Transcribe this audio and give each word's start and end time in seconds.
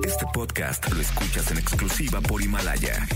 Este 0.00 0.26
podcast 0.32 0.90
lo 0.90 1.00
escuchas 1.00 1.50
en 1.50 1.58
exclusiva 1.58 2.20
por 2.20 2.42
Himalaya. 2.42 3.06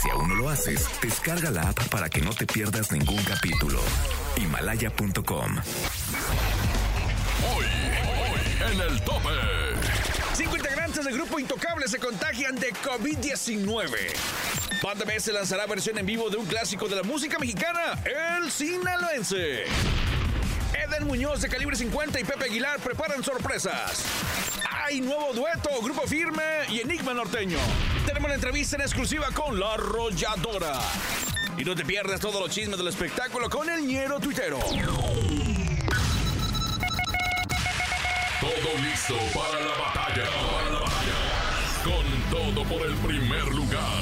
Si 0.00 0.08
aún 0.10 0.28
no 0.30 0.34
lo 0.34 0.48
haces, 0.48 0.88
descarga 1.00 1.50
la 1.50 1.68
app 1.68 1.88
para 1.88 2.08
que 2.08 2.20
no 2.20 2.32
te 2.34 2.46
pierdas 2.46 2.90
ningún 2.90 3.22
capítulo. 3.22 3.80
Himalaya.com. 4.36 5.58
Hoy, 7.54 7.64
hoy, 7.64 8.72
en 8.72 8.80
el 8.80 9.00
tope. 9.02 9.28
Cinco 10.34 10.56
integrantes 10.56 11.04
del 11.04 11.14
grupo 11.14 11.38
Intocable 11.38 11.86
se 11.86 11.98
contagian 11.98 12.56
de 12.56 12.72
COVID-19. 12.72 13.88
Banda 14.82 15.04
MS 15.04 15.28
lanzará 15.28 15.66
versión 15.66 15.98
en 15.98 16.06
vivo 16.06 16.30
de 16.30 16.38
un 16.38 16.46
clásico 16.46 16.88
de 16.88 16.96
la 16.96 17.02
música 17.04 17.38
mexicana, 17.38 18.02
El 18.04 18.50
Sinaloense. 18.50 19.64
Eden 20.74 21.06
Muñoz 21.06 21.42
de 21.42 21.48
Calibre 21.48 21.76
50 21.76 22.18
y 22.18 22.24
Pepe 22.24 22.46
Aguilar 22.46 22.80
preparan 22.80 23.22
sorpresas. 23.22 24.04
Hay 24.84 25.00
nuevo 25.00 25.32
dueto, 25.32 25.70
Grupo 25.80 26.06
Firme 26.08 26.42
y 26.68 26.80
Enigma 26.80 27.14
Norteño. 27.14 27.58
Tenemos 28.04 28.28
la 28.28 28.34
entrevista 28.34 28.74
en 28.76 28.82
exclusiva 28.82 29.28
con 29.32 29.58
La 29.58 29.74
Arrolladora. 29.74 30.80
Y 31.56 31.64
no 31.64 31.76
te 31.76 31.84
pierdas 31.84 32.18
todos 32.20 32.40
los 32.40 32.50
chismes 32.50 32.76
del 32.78 32.88
espectáculo 32.88 33.48
con 33.48 33.70
el 33.70 33.86
ñero 33.86 34.18
tuitero. 34.18 34.58
Todo 34.58 34.82
listo 38.82 39.14
para 39.32 39.60
la 39.60 39.74
batalla. 39.78 40.24
Para 40.50 40.70
la 40.70 40.80
batalla. 40.80 41.18
Con 41.84 42.04
todo 42.30 42.64
por 42.64 42.84
el 42.84 42.94
primer 42.96 43.44
lugar. 43.54 44.01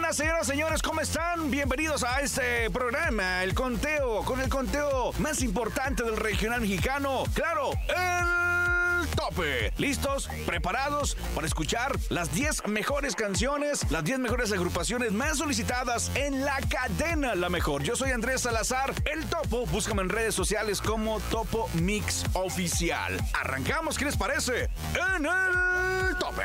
Semana, 0.00 0.14
señoras 0.14 0.46
señores, 0.46 0.82
¿cómo 0.82 1.02
están? 1.02 1.50
Bienvenidos 1.50 2.04
a 2.04 2.20
este 2.22 2.70
programa, 2.70 3.44
el 3.44 3.52
conteo, 3.52 4.22
con 4.24 4.40
el 4.40 4.48
conteo 4.48 5.12
más 5.18 5.42
importante 5.42 6.02
del 6.02 6.16
regional 6.16 6.62
mexicano. 6.62 7.24
Claro, 7.34 7.72
el 7.86 9.06
tope. 9.10 9.74
¿Listos? 9.76 10.30
¿Preparados 10.46 11.18
para 11.34 11.46
escuchar 11.46 11.98
las 12.08 12.32
10 12.32 12.68
mejores 12.68 13.14
canciones, 13.14 13.90
las 13.90 14.02
10 14.02 14.20
mejores 14.20 14.50
agrupaciones 14.52 15.12
más 15.12 15.36
solicitadas 15.36 16.10
en 16.14 16.46
la 16.46 16.58
cadena 16.70 17.34
La 17.34 17.50
Mejor? 17.50 17.82
Yo 17.82 17.94
soy 17.94 18.12
Andrés 18.12 18.40
Salazar, 18.40 18.94
el 19.04 19.26
topo. 19.26 19.66
Búscame 19.66 20.00
en 20.00 20.08
redes 20.08 20.34
sociales 20.34 20.80
como 20.80 21.20
Topo 21.30 21.68
Mix 21.74 22.24
Oficial. 22.32 23.20
Arrancamos, 23.38 23.98
¿qué 23.98 24.06
les 24.06 24.16
parece? 24.16 24.70
En 24.94 25.26
el 25.26 26.16
tope. 26.16 26.42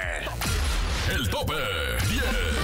El 1.10 1.30
tope 1.30 1.54
10. 2.10 2.55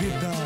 50, 0.00 0.08
chiquitita. 0.08 0.39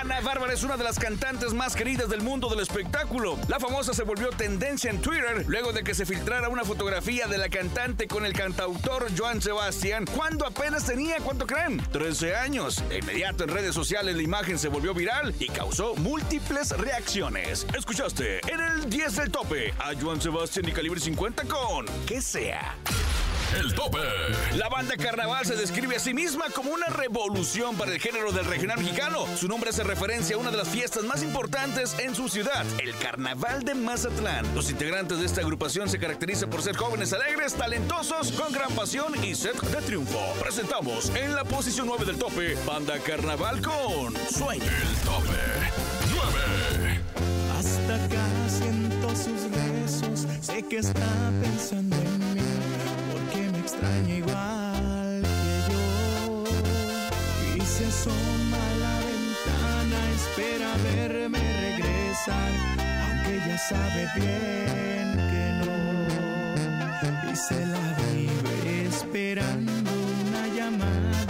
Ana 0.00 0.20
Bárbara 0.20 0.52
es 0.52 0.62
una 0.62 0.76
de 0.76 0.84
las 0.84 0.98
cantantes 0.98 1.52
más 1.52 1.76
queridas 1.76 2.08
del 2.08 2.22
mundo 2.22 2.48
del 2.48 2.60
espectáculo. 2.60 3.38
La 3.48 3.60
famosa 3.60 3.92
se 3.92 4.02
volvió 4.02 4.30
tendencia 4.30 4.90
en 4.90 5.00
Twitter 5.00 5.44
luego 5.46 5.72
de 5.72 5.84
que 5.84 5.94
se 5.94 6.06
filtrara 6.06 6.48
una 6.48 6.64
fotografía 6.64 7.26
de 7.26 7.38
la 7.38 7.48
cantante 7.48 8.06
con 8.08 8.24
el 8.24 8.32
cantautor 8.32 9.06
Joan 9.16 9.40
Sebastián 9.40 10.04
cuando 10.16 10.46
apenas 10.46 10.84
tenía, 10.84 11.16
¿cuánto 11.18 11.46
creen? 11.46 11.82
13 11.92 12.34
años. 12.34 12.82
De 12.88 12.98
inmediato 12.98 13.44
en 13.44 13.50
redes 13.50 13.74
sociales 13.74 14.16
la 14.16 14.22
imagen 14.22 14.58
se 14.58 14.68
volvió 14.68 14.94
viral 14.94 15.34
y 15.38 15.48
causó 15.48 15.94
múltiples 15.96 16.70
reacciones. 16.70 17.66
Escuchaste 17.76 18.40
en 18.52 18.60
el 18.60 18.90
10 18.90 19.16
del 19.16 19.30
tope 19.30 19.72
a 19.78 19.92
Joan 20.00 20.20
Sebastián 20.20 20.68
y 20.68 20.72
Calibre 20.72 21.00
50 21.00 21.44
con 21.44 21.86
Que 22.06 22.20
sea. 22.20 22.76
El 23.58 23.74
tope. 23.74 23.98
La 24.56 24.68
banda 24.68 24.96
Carnaval 24.96 25.44
se 25.44 25.56
describe 25.56 25.96
a 25.96 26.00
sí 26.00 26.14
misma 26.14 26.44
como 26.54 26.70
una 26.70 26.86
revolución 26.86 27.76
para 27.76 27.92
el 27.92 28.00
género 28.00 28.32
del 28.32 28.46
regional 28.46 28.78
mexicano. 28.78 29.26
Su 29.36 29.46
nombre 29.46 29.70
hace 29.70 29.84
referencia 29.84 30.36
a 30.36 30.38
una 30.38 30.50
de 30.50 30.56
las 30.56 30.68
fiestas 30.68 31.04
más 31.04 31.22
importantes 31.22 31.94
en 31.98 32.14
su 32.14 32.28
ciudad, 32.28 32.64
el 32.82 32.94
Carnaval 32.96 33.62
de 33.62 33.74
Mazatlán. 33.74 34.46
Los 34.54 34.70
integrantes 34.70 35.18
de 35.18 35.26
esta 35.26 35.42
agrupación 35.42 35.88
se 35.88 35.98
caracterizan 35.98 36.48
por 36.48 36.62
ser 36.62 36.76
jóvenes 36.76 37.12
alegres, 37.12 37.54
talentosos, 37.54 38.32
con 38.32 38.52
gran 38.52 38.72
pasión 38.72 39.12
y 39.22 39.34
sed 39.34 39.54
de 39.54 39.82
triunfo. 39.82 40.20
Presentamos 40.40 41.10
en 41.14 41.34
la 41.34 41.44
posición 41.44 41.86
9 41.88 42.06
del 42.06 42.16
tope, 42.16 42.56
Banda 42.66 42.98
Carnaval 43.00 43.60
con 43.60 44.14
Sueño. 44.30 44.64
El 44.64 44.96
tope. 45.04 45.38
9. 46.10 47.00
Hasta 47.58 48.04
acá 48.04 48.26
siento 48.48 49.08
sus 49.10 49.50
besos, 49.50 50.26
sé 50.40 50.62
que 50.62 50.78
está 50.78 51.30
pensando 51.42 52.01
aunque 62.28 63.40
ya 63.48 63.58
sabe 63.58 64.08
bien 64.14 65.16
que 65.30 65.44
no. 65.60 65.72
Y 67.32 67.36
se 67.36 67.66
la 67.66 67.96
vive 68.12 68.86
esperando 68.86 69.90
una 69.92 70.46
llamada, 70.54 71.24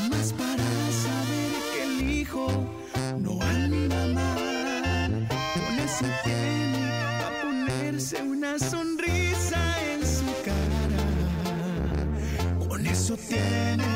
no 0.00 0.16
más 0.16 0.32
para 0.32 0.68
saber 1.06 1.50
que 1.72 1.80
el 1.84 2.10
hijo 2.10 2.46
no 3.18 3.32
a 3.40 3.52
mi 3.68 3.88
mamá. 3.88 4.30
Con 5.54 5.74
eso 5.78 6.06
tiene 6.24 6.84
a 7.24 7.30
ponerse 7.42 8.22
una 8.22 8.58
sonrisa 8.58 9.60
en 9.92 10.00
su 10.06 10.26
cara. 10.44 11.02
Con 12.68 12.86
eso 12.86 13.16
tiene 13.16 13.95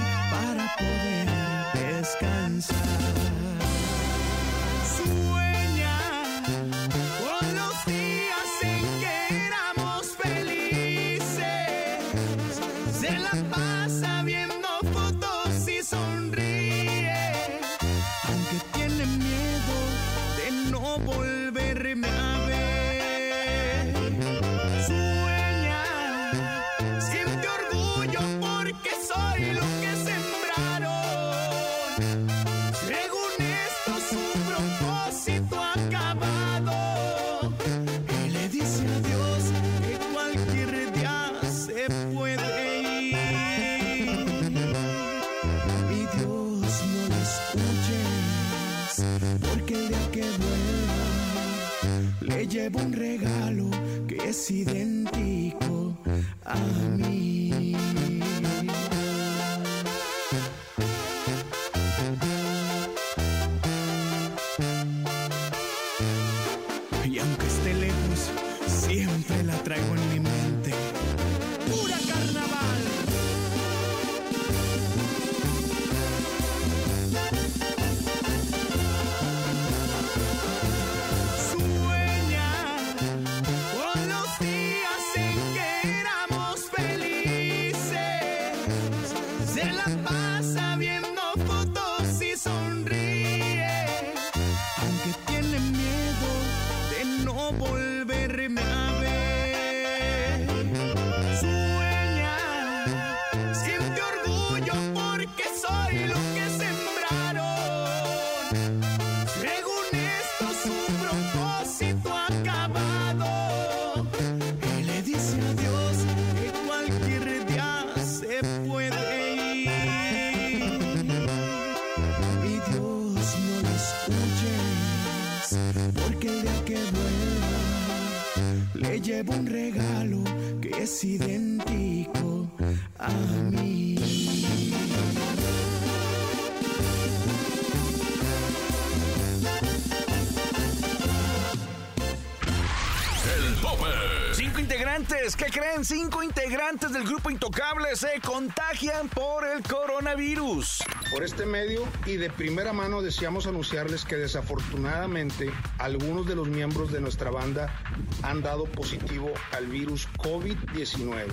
Cinco 145.84 146.22
integrantes 146.22 146.92
del 146.92 147.04
grupo 147.04 147.30
Intocable 147.30 147.96
se 147.96 148.20
contagian 148.20 149.08
por 149.08 149.46
el 149.46 149.62
coronavirus. 149.62 150.82
Por 151.10 151.24
este 151.24 151.46
medio 151.46 151.88
y 152.04 152.16
de 152.16 152.28
primera 152.28 152.72
mano 152.72 153.00
deseamos 153.00 153.46
anunciarles 153.46 154.04
que 154.04 154.16
desafortunadamente 154.16 155.50
algunos 155.78 156.26
de 156.26 156.36
los 156.36 156.48
miembros 156.48 156.92
de 156.92 157.00
nuestra 157.00 157.30
banda 157.30 157.74
han 158.22 158.42
dado 158.42 158.64
positivo 158.64 159.32
al 159.52 159.66
virus 159.68 160.06
COVID-19. 160.18 161.26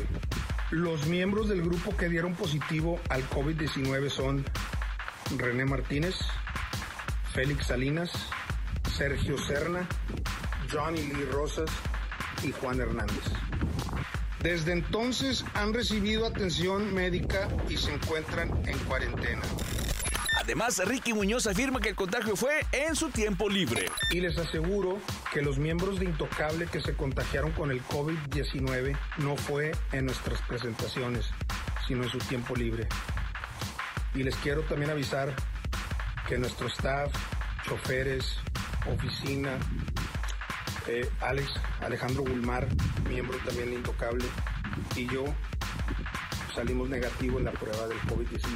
Los 0.72 1.08
miembros 1.08 1.50
del 1.50 1.62
grupo 1.62 1.96
que 1.98 2.08
dieron 2.08 2.34
positivo 2.34 3.00
al 3.10 3.28
COVID-19 3.30 4.10
son 4.10 4.46
René 5.38 5.66
Martínez, 5.66 6.16
Félix 7.34 7.68
Salinas, 7.68 8.12
Sergio 8.96 9.38
Serna, 9.38 9.88
Johnny 10.72 11.02
Lee 11.02 11.28
Rosas 11.32 11.70
y 12.44 12.52
Juan 12.54 12.80
Hernández. 12.80 13.24
Desde 14.48 14.72
entonces 14.72 15.44
han 15.56 15.74
recibido 15.74 16.26
atención 16.26 16.94
médica 16.94 17.50
y 17.68 17.76
se 17.76 17.94
encuentran 17.94 18.50
en 18.66 18.78
cuarentena. 18.86 19.42
Además, 20.40 20.82
Ricky 20.86 21.12
Muñoz 21.12 21.48
afirma 21.48 21.82
que 21.82 21.90
el 21.90 21.96
contagio 21.96 22.38
fue 22.38 22.66
en 22.72 22.96
su 22.96 23.10
tiempo 23.10 23.50
libre. 23.50 23.92
Y 24.10 24.22
les 24.22 24.38
aseguro 24.38 25.00
que 25.34 25.42
los 25.42 25.58
miembros 25.58 26.00
de 26.00 26.06
Intocable 26.06 26.68
que 26.68 26.80
se 26.80 26.94
contagiaron 26.96 27.52
con 27.52 27.72
el 27.72 27.84
COVID-19 27.88 28.98
no 29.18 29.36
fue 29.36 29.74
en 29.92 30.06
nuestras 30.06 30.42
presentaciones, 30.44 31.26
sino 31.86 32.04
en 32.04 32.10
su 32.10 32.20
tiempo 32.20 32.56
libre. 32.56 32.88
Y 34.16 34.24
les 34.24 34.36
quiero 34.38 34.62
también 34.62 34.92
avisar 34.92 35.36
que 36.26 36.38
nuestro 36.38 36.68
staff, 36.68 37.12
choferes, 37.68 38.38
oficina, 38.86 39.60
eh, 40.88 41.10
Alex, 41.22 41.54
Alejandro 41.82 42.24
Gulmar, 42.24 42.68
miembro 43.10 43.38
también 43.46 43.70
de 43.70 43.76
Intocable, 43.76 44.26
y 44.96 45.08
yo 45.08 45.26
salimos 46.54 46.90
negativo 46.90 47.40
en 47.40 47.46
la 47.46 47.52
prueba 47.52 47.88
del 47.88 48.00
COVID-19. 48.02 48.48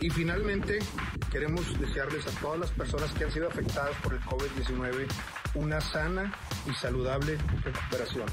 Y 0.00 0.10
finalmente, 0.10 0.80
queremos 1.30 1.78
desearles 1.78 2.26
a 2.26 2.40
todas 2.40 2.58
las 2.58 2.70
personas 2.70 3.12
que 3.12 3.24
han 3.24 3.30
sido 3.30 3.48
afectadas 3.48 3.96
por 4.02 4.14
el 4.14 4.20
COVID-19 4.22 5.06
una 5.54 5.80
sana 5.80 6.32
y 6.68 6.74
saludable 6.74 7.38
recuperación. 7.62 8.26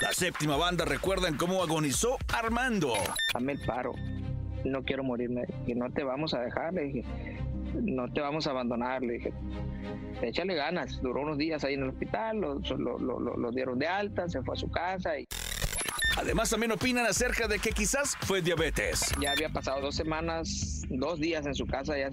La 0.00 0.12
séptima 0.12 0.56
banda 0.56 0.84
recuerdan 0.84 1.36
cómo 1.36 1.62
agonizó 1.62 2.18
Armando. 2.32 2.92
Dame 3.32 3.52
el 3.52 3.60
paro. 3.64 3.94
No 4.64 4.84
quiero 4.84 5.02
morirme. 5.02 5.44
Y 5.66 5.74
no 5.74 5.90
te 5.90 6.04
vamos 6.04 6.34
a 6.34 6.40
dejar, 6.40 6.74
le 6.74 6.82
dije. 6.82 7.04
No 7.82 8.10
te 8.12 8.20
vamos 8.20 8.46
a 8.46 8.50
abandonar, 8.50 9.02
le 9.02 9.14
dije. 9.14 9.32
Échale 10.22 10.54
ganas. 10.54 11.00
Duró 11.02 11.22
unos 11.22 11.38
días 11.38 11.64
ahí 11.64 11.74
en 11.74 11.82
el 11.82 11.88
hospital, 11.90 12.38
lo, 12.38 12.54
lo- 12.58 12.98
lo- 12.98 13.20
lo- 13.20 13.36
lo 13.36 13.50
dieron 13.52 13.78
de 13.78 13.86
alta, 13.86 14.28
se 14.28 14.42
fue 14.42 14.54
a 14.54 14.58
su 14.58 14.70
casa 14.70 15.18
y 15.18 15.24
Además 16.18 16.48
también 16.48 16.72
opinan 16.72 17.04
acerca 17.04 17.46
de 17.46 17.58
que 17.58 17.70
quizás 17.72 18.16
fue 18.22 18.40
diabetes. 18.40 19.12
ya 19.20 19.32
había 19.32 19.50
pasado 19.50 19.82
dos 19.82 19.94
semanas, 19.94 20.82
dos 20.88 21.20
días 21.20 21.44
en 21.44 21.54
su 21.54 21.66
casa 21.66 21.98
ya 21.98 22.08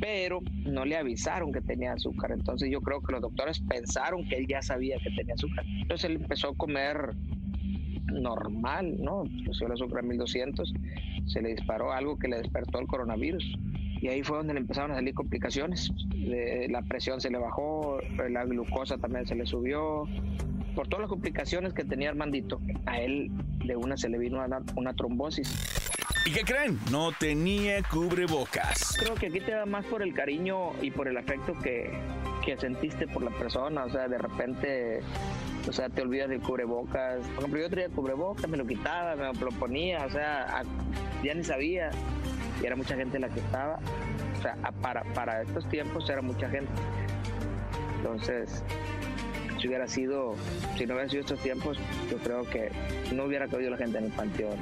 pero 0.00 0.40
no 0.66 0.84
le 0.84 0.96
avisaron 0.96 1.52
que 1.52 1.60
tenía 1.60 1.92
azúcar. 1.92 2.32
Entonces 2.32 2.68
yo 2.68 2.80
creo 2.80 3.00
que 3.00 3.12
los 3.12 3.20
doctores 3.22 3.60
pensaron 3.68 4.28
que 4.28 4.38
él 4.38 4.46
ya 4.48 4.60
sabía 4.60 4.96
que 4.98 5.10
tenía 5.10 5.34
azúcar. 5.34 5.64
Entonces 5.82 6.10
él 6.10 6.16
empezó 6.16 6.48
a 6.48 6.56
comer 6.56 7.14
normal, 8.06 8.96
¿no? 8.98 9.22
Creció 9.44 9.66
el 9.68 9.72
azúcar 9.74 10.00
a 10.00 10.02
1200, 10.02 10.72
se 11.26 11.40
le 11.42 11.50
disparó 11.50 11.92
algo 11.92 12.18
que 12.18 12.26
le 12.26 12.38
despertó 12.38 12.80
el 12.80 12.86
coronavirus. 12.88 13.56
Y 14.02 14.08
ahí 14.08 14.24
fue 14.24 14.36
donde 14.38 14.52
le 14.54 14.58
empezaron 14.60 14.90
a 14.90 14.96
salir 14.96 15.14
complicaciones. 15.14 15.92
Le- 16.12 16.66
la 16.68 16.82
presión 16.82 17.20
se 17.20 17.30
le 17.30 17.38
bajó, 17.38 17.98
la 18.28 18.44
glucosa 18.44 18.98
también 18.98 19.26
se 19.28 19.36
le 19.36 19.46
subió. 19.46 20.08
Por 20.74 20.88
todas 20.88 21.02
las 21.02 21.08
complicaciones 21.08 21.72
que 21.72 21.84
tenía 21.84 22.08
Armandito, 22.08 22.60
a 22.86 22.98
él 22.98 23.30
de 23.64 23.76
una 23.76 23.96
se 23.96 24.08
le 24.08 24.18
vino 24.18 24.44
una, 24.44 24.60
una 24.74 24.92
trombosis. 24.94 25.54
¿Y 26.26 26.32
qué 26.32 26.40
creen? 26.42 26.80
No 26.90 27.12
tenía 27.12 27.80
cubrebocas. 27.84 28.96
Creo 28.98 29.14
que 29.14 29.26
aquí 29.28 29.38
te 29.38 29.52
da 29.52 29.66
más 29.66 29.84
por 29.86 30.02
el 30.02 30.12
cariño 30.14 30.72
y 30.82 30.90
por 30.90 31.06
el 31.06 31.16
afecto 31.16 31.52
que, 31.62 31.90
que 32.44 32.56
sentiste 32.56 33.06
por 33.06 33.22
la 33.22 33.30
persona. 33.30 33.84
O 33.84 33.90
sea, 33.90 34.08
de 34.08 34.18
repente, 34.18 35.00
o 35.68 35.72
sea, 35.72 35.88
te 35.88 36.02
olvidas 36.02 36.28
del 36.28 36.40
cubrebocas. 36.40 37.18
Por 37.28 37.38
ejemplo, 37.44 37.60
yo 37.60 37.70
traía 37.70 37.88
cubrebocas, 37.88 38.48
me 38.48 38.56
lo 38.56 38.66
quitaba, 38.66 39.14
me 39.32 39.40
lo 39.40 39.50
ponía, 39.52 40.04
o 40.06 40.10
sea, 40.10 40.42
a- 40.60 40.64
ya 41.22 41.34
ni 41.34 41.44
sabía. 41.44 41.90
Y 42.62 42.66
era 42.66 42.76
mucha 42.76 42.94
gente 42.96 43.18
la 43.18 43.28
que 43.28 43.40
estaba. 43.40 43.78
O 44.38 44.42
sea, 44.42 44.56
a- 44.62 44.72
para, 44.72 45.02
para 45.14 45.42
estos 45.42 45.68
tiempos 45.68 46.08
era 46.08 46.22
mucha 46.22 46.48
gente. 46.48 46.70
Entonces, 47.96 48.62
si 49.60 49.68
hubiera 49.68 49.86
sido, 49.86 50.34
si 50.76 50.86
no 50.86 50.94
hubiera 50.94 51.08
sido 51.08 51.20
estos 51.20 51.40
tiempos, 51.40 51.78
yo 52.10 52.18
creo 52.18 52.48
que 52.48 52.70
no 53.12 53.24
hubiera 53.24 53.46
cabido 53.48 53.70
la 53.70 53.76
gente 53.76 53.98
en 53.98 54.04
el 54.04 54.12
panteón. 54.12 54.58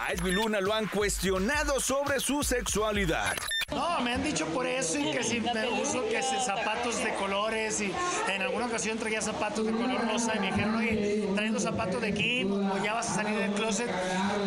A 0.00 0.12
Edwin 0.12 0.34
Luna 0.36 0.60
lo 0.60 0.72
han 0.72 0.86
cuestionado 0.86 1.80
sobre 1.80 2.20
su 2.20 2.42
sexualidad. 2.42 3.34
No, 3.70 4.00
me 4.00 4.14
han 4.14 4.22
dicho 4.22 4.46
por 4.46 4.64
eso 4.66 4.98
y 4.98 5.10
que 5.10 5.22
si 5.22 5.40
me 5.40 5.68
uso 5.82 6.02
que 6.08 6.22
si 6.22 6.36
zapatos 6.36 7.04
de 7.04 7.12
colores 7.14 7.82
y 7.82 7.92
en 8.32 8.40
alguna 8.42 8.64
ocasión 8.66 8.96
traía 8.96 9.20
zapatos 9.20 9.66
de 9.66 9.72
color 9.72 10.00
rosa 10.10 10.32
y 10.36 10.40
me 10.40 10.46
dijeron, 10.46 10.76
oye, 10.76 11.28
trayendo 11.34 11.60
zapatos 11.60 12.00
de 12.00 12.14
Kim 12.14 12.50
o 12.70 12.82
ya 12.82 12.94
vas 12.94 13.10
a 13.10 13.14
salir 13.16 13.38
del 13.38 13.52
closet. 13.52 13.88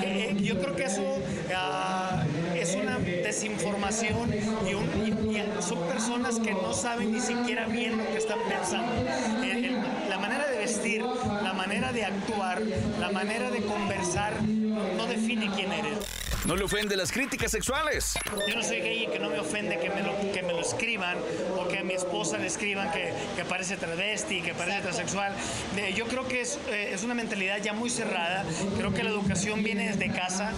Eh, 0.02 0.32
eh, 0.32 0.38
yo 0.42 0.60
creo 0.60 0.76
que 0.76 0.86
eso 0.86 1.04
ah, 1.56 2.01
es 2.72 2.78
una 2.78 2.98
desinformación 3.00 4.34
y, 4.68 4.74
un- 4.74 4.90
y- 5.06 5.42
son 5.62 5.80
personas 5.88 6.40
que 6.40 6.54
no 6.54 6.74
saben 6.74 7.12
ni 7.12 7.20
siquiera 7.20 7.66
bien 7.68 7.98
lo 7.98 8.06
que 8.08 8.18
están 8.18 8.40
pensando. 8.50 8.92
Eh, 9.44 9.72
la 10.10 10.18
manera 10.18 10.48
de 10.48 10.58
vestir, 10.58 11.04
la 11.44 11.54
manera 11.54 11.92
de 11.92 12.04
actuar, 12.06 12.62
la 13.00 13.12
manera 13.12 13.52
de 13.52 13.62
conversar 13.62 14.34
no 14.42 15.06
define 15.06 15.50
quién 15.56 15.72
eres. 15.72 15.98
No 16.46 16.56
le 16.56 16.64
ofende 16.64 16.98
las 16.98 17.12
críticas 17.12 17.52
sexuales. 17.52 18.16
Yo 18.48 18.56
no 18.56 18.64
soy 18.64 18.80
gay 18.80 19.04
y 19.04 19.08
que 19.08 19.20
no 19.20 19.30
me 19.30 19.40
ofende 19.40 19.78
que 19.80 19.90
me 19.92 20.02
lo, 20.02 20.14
que 20.34 20.42
me 20.42 20.54
lo 20.54 20.60
escriban 20.62 21.16
o 21.56 21.68
que 21.68 21.78
a 21.80 21.84
mi 21.84 21.94
esposa 21.94 22.38
le 22.40 22.48
escriban 22.48 22.92
que, 22.92 23.14
que 23.36 23.46
parece 23.46 23.78
travesti, 23.78 24.42
que 24.42 24.56
parece 24.56 24.82
transexual. 24.82 25.34
De- 25.76 25.94
yo 25.94 26.08
creo 26.08 26.28
que 26.28 26.42
es, 26.42 26.58
eh, 26.70 26.92
es 26.94 27.04
una 27.04 27.14
mentalidad 27.14 27.58
ya 27.62 27.74
muy 27.74 27.92
cerrada. 27.92 28.44
Creo 28.76 28.92
que 28.92 29.04
la 29.04 29.12
educación 29.12 29.64
viene 29.64 29.90
desde 29.96 30.12
casa. 30.12 30.52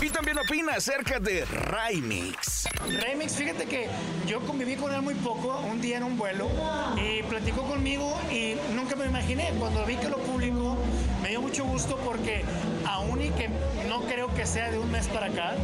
Y 0.00 0.08
también 0.08 0.38
opina 0.38 0.72
acerca 0.74 1.20
de 1.20 1.44
Raimix. 1.44 2.66
Remix, 3.02 3.34
fíjate 3.36 3.66
que 3.66 3.88
yo 4.26 4.40
conviví 4.40 4.76
con 4.76 4.94
él 4.94 5.02
muy 5.02 5.14
poco, 5.14 5.58
un 5.70 5.80
día 5.82 5.98
en 5.98 6.04
un 6.04 6.16
vuelo, 6.16 6.48
y 6.96 7.22
platicó 7.24 7.62
conmigo 7.64 8.18
y 8.30 8.56
nunca 8.74 8.96
me 8.96 9.04
imaginé. 9.04 9.52
Cuando 9.58 9.84
vi 9.84 9.96
que 9.96 10.08
lo 10.08 10.16
publicó, 10.18 10.78
me 11.22 11.28
dio 11.30 11.42
mucho 11.42 11.64
gusto 11.64 11.96
porque 11.98 12.42
aún 12.86 13.20
y 13.22 13.30
que 13.30 13.48
no 13.96 14.02
creo 14.02 14.28
que 14.34 14.44
sea 14.44 14.70
de 14.70 14.78
un 14.78 14.90
mes 14.90 15.06
para 15.06 15.26
acá, 15.26 15.54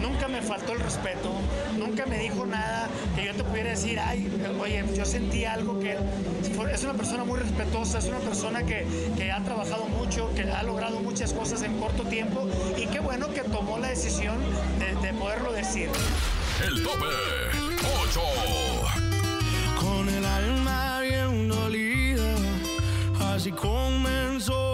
nunca 0.00 0.26
me 0.26 0.40
faltó 0.40 0.72
el 0.72 0.80
respeto, 0.80 1.30
nunca 1.76 2.06
me 2.06 2.18
dijo 2.18 2.46
nada 2.46 2.88
que 3.14 3.26
yo 3.26 3.34
te 3.34 3.44
pudiera 3.44 3.70
decir, 3.70 4.00
ay, 4.00 4.26
oye, 4.58 4.82
yo 4.96 5.04
sentí 5.04 5.44
algo 5.44 5.78
que 5.78 5.98
es 6.72 6.82
una 6.82 6.94
persona 6.94 7.24
muy 7.24 7.38
respetuosa, 7.38 7.98
es 7.98 8.06
una 8.06 8.20
persona 8.20 8.62
que, 8.62 8.86
que 9.18 9.30
ha 9.30 9.42
trabajado 9.44 9.84
mucho, 9.84 10.32
que 10.34 10.42
ha 10.44 10.62
logrado 10.62 11.00
muchas 11.00 11.34
cosas 11.34 11.62
en 11.62 11.78
corto 11.78 12.04
tiempo 12.04 12.48
y 12.78 12.86
qué 12.86 13.00
bueno 13.00 13.28
que 13.34 13.42
tomó 13.42 13.78
la 13.78 13.88
decisión 13.88 14.38
de, 14.78 15.06
de 15.06 15.12
poderlo 15.12 15.52
decir. 15.52 15.90
El 16.66 16.82
tope 16.82 17.04
8. 18.08 18.20
Con 19.78 20.08
el 20.08 20.24
alma 20.24 21.00
bien 21.00 21.48
dolida, 21.48 22.34
así 23.34 23.52
comenzó 23.52 24.73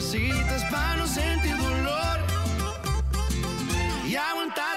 cervecitas 0.00 0.62
para 0.70 0.96
no 0.96 1.06
sentir 1.06 1.56
dolor. 1.56 2.18
Y 4.06 4.14
aguantar 4.14 4.67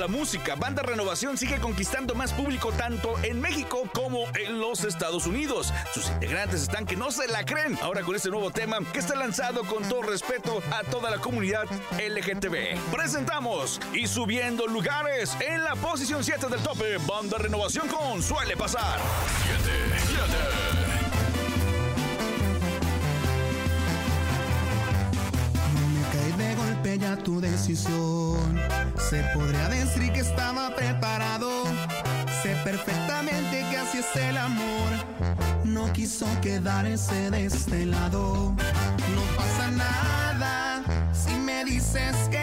la 0.00 0.08
música, 0.08 0.54
Banda 0.54 0.82
Renovación 0.82 1.36
sigue 1.36 1.58
conquistando 1.58 2.14
más 2.14 2.32
público 2.32 2.72
tanto 2.72 3.14
en 3.22 3.38
México 3.38 3.82
como 3.92 4.24
en 4.34 4.58
los 4.58 4.82
Estados 4.84 5.26
Unidos. 5.26 5.74
Sus 5.92 6.08
integrantes 6.08 6.62
están 6.62 6.86
que 6.86 6.96
no 6.96 7.10
se 7.10 7.28
la 7.28 7.44
creen 7.44 7.78
ahora 7.82 8.00
con 8.00 8.16
este 8.16 8.30
nuevo 8.30 8.50
tema 8.50 8.78
que 8.94 8.98
está 8.98 9.14
lanzado 9.14 9.62
con 9.64 9.86
todo 9.86 10.00
respeto 10.00 10.62
a 10.72 10.84
toda 10.84 11.10
la 11.10 11.18
comunidad 11.18 11.64
LGTB. 11.98 12.78
Presentamos 12.90 13.78
y 13.92 14.06
subiendo 14.06 14.66
lugares 14.66 15.36
en 15.38 15.62
la 15.64 15.76
posición 15.76 16.24
7 16.24 16.46
del 16.48 16.60
tope, 16.60 16.96
Banda 17.06 17.36
Renovación 17.36 17.86
con 17.86 18.22
Suele 18.22 18.56
Pasar. 18.56 18.98
7. 19.64 19.89
Tu 27.30 27.40
decisión. 27.40 28.60
Se 29.08 29.22
podría 29.34 29.68
decir 29.68 30.12
que 30.12 30.20
estaba 30.20 30.74
preparado. 30.74 31.64
Sé 32.42 32.56
perfectamente 32.64 33.64
que 33.70 33.76
así 33.76 33.98
es 33.98 34.16
el 34.16 34.36
amor. 34.36 34.90
No 35.64 35.92
quiso 35.92 36.26
quedarse 36.40 37.30
de 37.30 37.46
este 37.46 37.86
lado. 37.86 38.54
No 39.16 39.22
pasa 39.36 39.70
nada 39.70 40.82
si 41.12 41.34
me 41.34 41.64
dices 41.64 42.16
que 42.30 42.39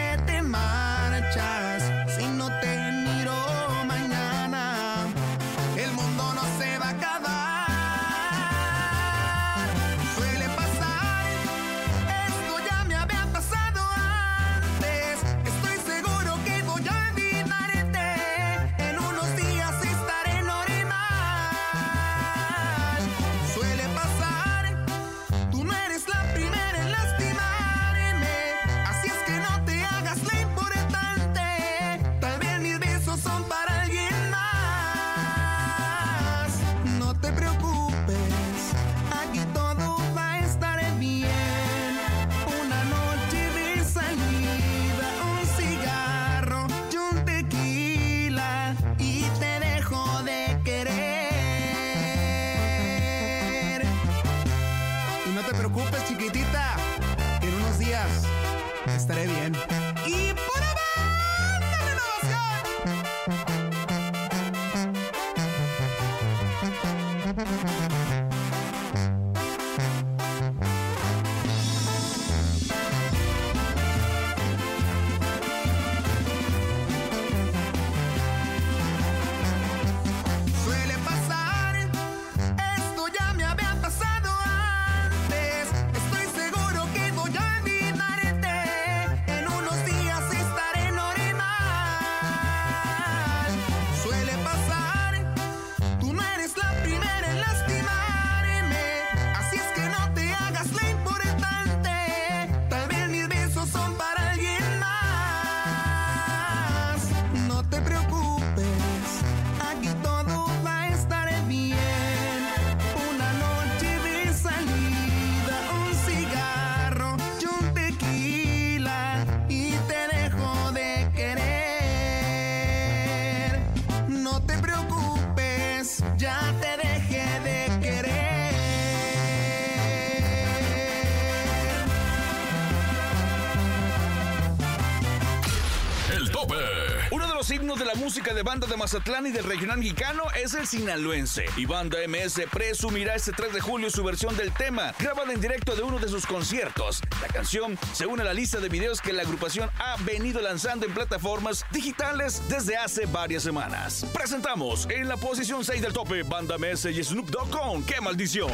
música 138.08 138.32
de 138.32 138.42
banda 138.42 138.66
de 138.66 138.74
Mazatlán 138.74 139.26
y 139.26 139.32
del 139.32 139.44
regional 139.44 139.76
mexicano 139.76 140.22
es 140.34 140.54
el 140.54 140.66
sinaloense. 140.66 141.44
Y 141.58 141.66
Banda 141.66 141.98
MS 142.08 142.40
presumirá 142.50 143.14
este 143.14 143.32
3 143.32 143.52
de 143.52 143.60
julio 143.60 143.90
su 143.90 144.02
versión 144.02 144.34
del 144.34 144.50
tema, 144.50 144.94
grabada 144.98 145.30
en 145.30 145.42
directo 145.42 145.76
de 145.76 145.82
uno 145.82 145.98
de 145.98 146.08
sus 146.08 146.24
conciertos. 146.24 147.02
La 147.20 147.28
canción 147.28 147.78
se 147.92 148.06
une 148.06 148.22
a 148.22 148.24
la 148.24 148.32
lista 148.32 148.60
de 148.60 148.70
videos 148.70 149.02
que 149.02 149.12
la 149.12 149.24
agrupación 149.24 149.68
ha 149.78 149.96
venido 150.04 150.40
lanzando 150.40 150.86
en 150.86 150.94
plataformas 150.94 151.66
digitales 151.70 152.40
desde 152.48 152.78
hace 152.78 153.04
varias 153.04 153.42
semanas. 153.42 154.06
Presentamos 154.14 154.88
en 154.88 155.06
la 155.06 155.18
posición 155.18 155.62
6 155.62 155.82
del 155.82 155.92
tope 155.92 156.22
Banda 156.22 156.56
MS 156.56 156.86
y 156.86 157.04
Snoop 157.04 157.28
Dogg 157.28 157.50
con 157.50 157.84
¡Qué 157.84 158.00
maldición! 158.00 158.50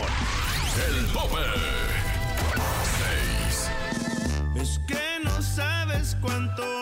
El 0.88 1.06
tope. 1.12 1.38
Es 4.56 4.80
que 4.88 5.22
no 5.22 5.40
sabes 5.40 6.16
cuánto 6.20 6.73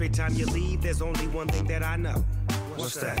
Every 0.00 0.08
time 0.08 0.32
you 0.32 0.46
leave, 0.46 0.80
there's 0.80 1.02
only 1.02 1.26
one 1.26 1.46
thing 1.48 1.66
that 1.66 1.82
I 1.82 1.96
know. 1.96 2.24
What's 2.74 2.94
that? 3.02 3.20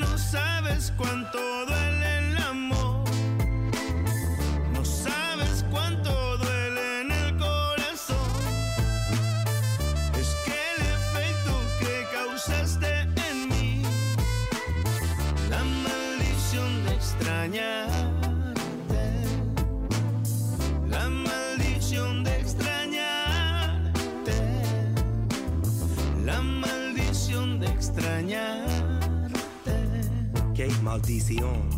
no 0.00 0.18
sabes 0.18 0.92
cuánto 0.96 1.38
maldición. 30.98 31.77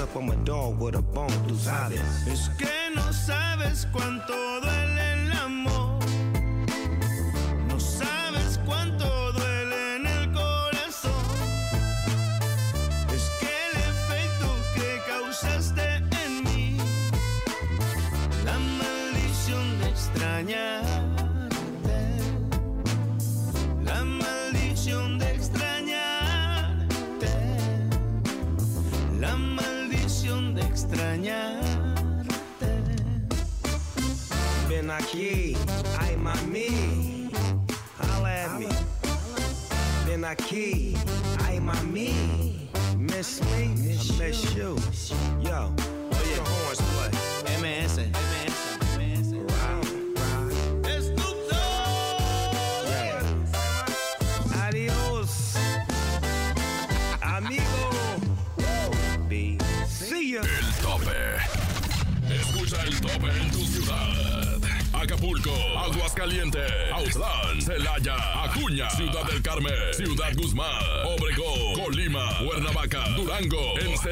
up 0.01 0.15
on 0.15 0.25
my 0.25 0.35
dog 0.43 0.79
with 0.79 0.95
a 0.95 1.01
bone, 1.01 1.31
tú 1.47 1.55
sabes. 1.55 2.01
Es 2.27 2.49
que 2.57 2.95
no 2.95 3.13
sabes 3.13 3.87
cuánto 3.91 4.33
duele 4.61 4.90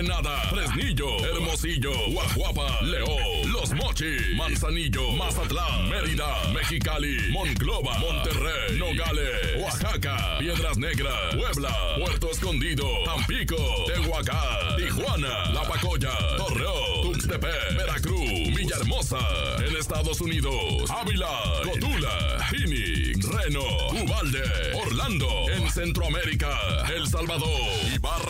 Ensenada, 0.10 0.42
Fresnillo, 0.50 1.24
Hermosillo, 1.24 1.92
Guajuapa, 2.12 2.82
León, 2.82 3.52
Los 3.52 3.72
Mochis, 3.76 4.36
Manzanillo, 4.36 5.12
Mazatlán, 5.12 5.88
Mérida, 5.88 6.26
Mexicali, 6.52 7.30
Monclova, 7.32 7.96
Monterrey, 8.00 8.80
Nogales, 8.80 9.62
Oaxaca, 9.62 10.38
Piedras 10.40 10.78
Negras, 10.78 11.36
Puebla, 11.36 11.70
Puerto 12.04 12.32
Escondido, 12.32 12.86
Tampico, 13.06 13.56
Tehuacán, 13.86 14.78
Tijuana, 14.78 15.52
La 15.54 15.62
Pacoya, 15.62 16.12
Torreón, 16.38 17.04
Tuxtepec, 17.04 17.78
Veracruz, 17.78 18.56
Villahermosa, 18.56 19.20
en 19.64 19.76
Estados 19.76 20.20
Unidos, 20.22 20.90
Ávila, 20.90 21.30
Cotula, 21.66 22.48
Phoenix, 22.50 23.24
Reno, 23.28 23.62
Ubalde, 23.92 24.42
Orlando, 24.74 25.30
en 25.52 25.70
Centroamérica, 25.70 26.50
El 26.96 27.08
Salvador, 27.08 27.50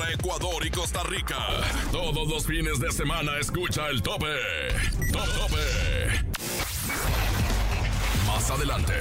Ecuador 0.08 0.66
y 0.66 0.72
Costa 0.72 1.04
Rica. 1.04 1.38
Todos 1.92 2.28
los 2.28 2.46
fines 2.46 2.80
de 2.80 2.92
semana 2.92 3.38
escucha 3.40 3.88
el 3.88 4.02
tope. 4.02 4.28
Top 5.12 5.26
tope. 5.38 6.26
Más 8.28 8.50
adelante, 8.52 8.94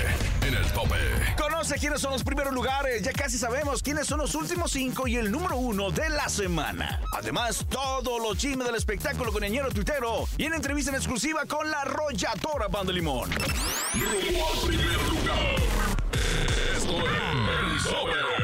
en 0.42 0.54
el 0.54 0.66
tope. 0.72 0.96
Conoce 1.36 1.78
quiénes 1.78 2.00
son 2.00 2.12
los 2.12 2.24
primeros 2.24 2.52
lugares, 2.52 3.02
ya 3.02 3.12
casi 3.12 3.38
sabemos 3.38 3.82
quiénes 3.82 4.06
son 4.06 4.18
los 4.18 4.34
últimos 4.34 4.70
cinco 4.72 5.06
y 5.06 5.16
el 5.16 5.30
número 5.30 5.56
uno 5.56 5.90
de 5.90 6.08
la 6.10 6.28
semana. 6.28 7.00
Además, 7.16 7.64
todos 7.68 8.20
los 8.20 8.36
chismes 8.38 8.66
del 8.66 8.76
espectáculo 8.76 9.32
con 9.32 9.42
ñero 9.42 9.70
tuitero 9.70 10.26
y 10.36 10.44
en 10.44 10.54
entrevista 10.54 10.90
en 10.90 10.96
exclusiva 10.96 11.44
con 11.46 11.70
la 11.70 11.82
arrolladora 11.82 12.68
Banda 12.68 12.92
Limón. 12.92 13.30
Al 13.32 13.38
primer 14.66 15.02
lugar. 15.08 15.56
Esto 16.74 16.98
es. 16.98 17.86
El 17.86 17.90
tope. 17.90 18.37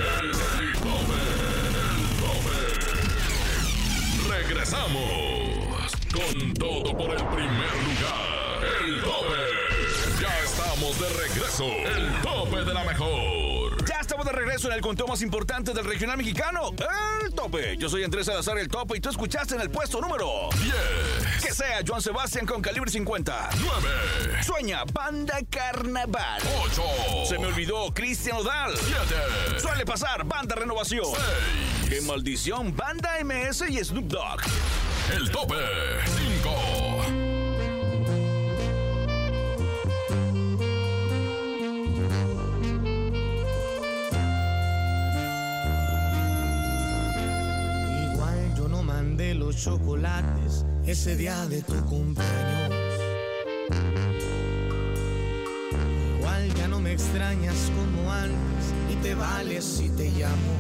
Regresamos 4.75 5.93
con 6.13 6.55
todo 6.55 6.97
por 6.97 7.11
el 7.11 7.25
primer 7.27 7.73
lugar. 7.85 8.61
El 8.83 9.01
tope. 9.03 10.21
Ya 10.21 10.41
estamos 10.41 10.99
de 10.99 11.09
regreso. 11.11 11.65
El 11.65 12.23
tope 12.23 12.65
de 12.65 12.75
la 12.75 12.85
mejor. 12.85 13.54
Estamos 14.05 14.27
de 14.27 14.33
regreso 14.33 14.69
en 14.69 14.75
el 14.75 14.83
conteo 14.83 15.07
más 15.07 15.23
importante 15.23 15.73
del 15.73 15.87
regional 15.87 16.19
mexicano, 16.19 16.73
el 17.25 17.33
tope. 17.33 17.75
Yo 17.79 17.89
soy 17.89 18.05
Andrés 18.05 18.27
Salazar, 18.27 18.59
el 18.59 18.69
tope, 18.69 18.99
y 18.99 19.01
tú 19.01 19.09
escuchaste 19.09 19.55
en 19.55 19.63
el 19.63 19.71
puesto 19.71 19.99
número 19.99 20.51
10, 20.63 21.43
que 21.43 21.55
sea 21.55 21.81
Joan 21.87 22.03
Sebastián 22.03 22.45
con 22.45 22.61
calibre 22.61 22.91
50. 22.91 23.49
9, 23.59 24.43
Sueña 24.43 24.85
Banda 24.93 25.39
Carnaval. 25.49 26.43
8, 26.65 26.83
Se 27.25 27.39
me 27.39 27.47
olvidó 27.47 27.95
Cristian 27.95 28.37
Odal. 28.37 28.75
7, 28.77 29.59
Suele 29.59 29.87
pasar 29.87 30.23
Banda 30.25 30.55
Renovación. 30.55 31.07
6, 31.07 31.89
Qué 31.89 32.01
maldición, 32.03 32.77
Banda 32.77 33.11
MS 33.25 33.65
y 33.71 33.83
Snoop 33.83 34.05
Dogg. 34.05 34.43
el 35.17 35.31
tope. 35.31 35.55
5, 36.43 36.51
chocolates 49.57 50.65
ese 50.87 51.17
día 51.17 51.47
de 51.47 51.63
tu 51.63 51.75
cumpleaños. 51.85 52.75
Igual 56.19 56.55
ya 56.55 56.69
no 56.69 56.81
me 56.81 56.93
extrañas 56.93 57.71
como 57.75 58.13
antes 58.13 58.75
y 58.93 58.97
te 58.97 59.15
vales 59.15 59.65
si 59.65 59.89
te 59.91 60.11
llamo. 60.11 60.55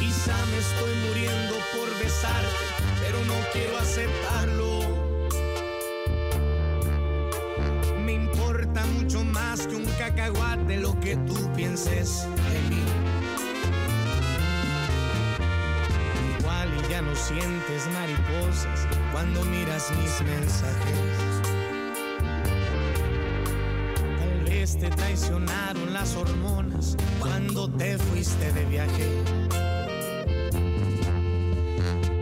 Quizá 0.00 0.36
me 0.46 0.58
estoy 0.58 0.94
muriendo 1.08 1.54
por 1.72 1.98
besarte, 1.98 2.66
pero 3.00 3.18
no 3.24 3.34
quiero 3.52 3.78
aceptarlo. 3.78 4.80
Me 8.04 8.12
importa 8.14 8.84
mucho 8.98 9.24
más 9.24 9.66
que 9.66 9.76
un 9.76 9.86
cacahuate 9.98 10.78
lo 10.78 10.98
que 11.00 11.16
tú 11.16 11.52
pienses 11.54 12.26
de 12.52 12.74
mí. 12.74 13.01
No 17.12 17.18
sientes 17.18 17.88
mariposas 17.92 18.88
cuando 19.12 19.44
miras 19.44 19.90
mis 19.98 20.20
mensajes. 20.22 21.42
Tal 24.18 24.44
vez 24.44 24.78
te 24.78 24.88
traicionaron 24.88 25.92
las 25.92 26.16
hormonas 26.16 26.96
cuando 27.20 27.68
te 27.70 27.98
fuiste 27.98 28.52
de 28.52 28.64
viaje. 28.64 29.24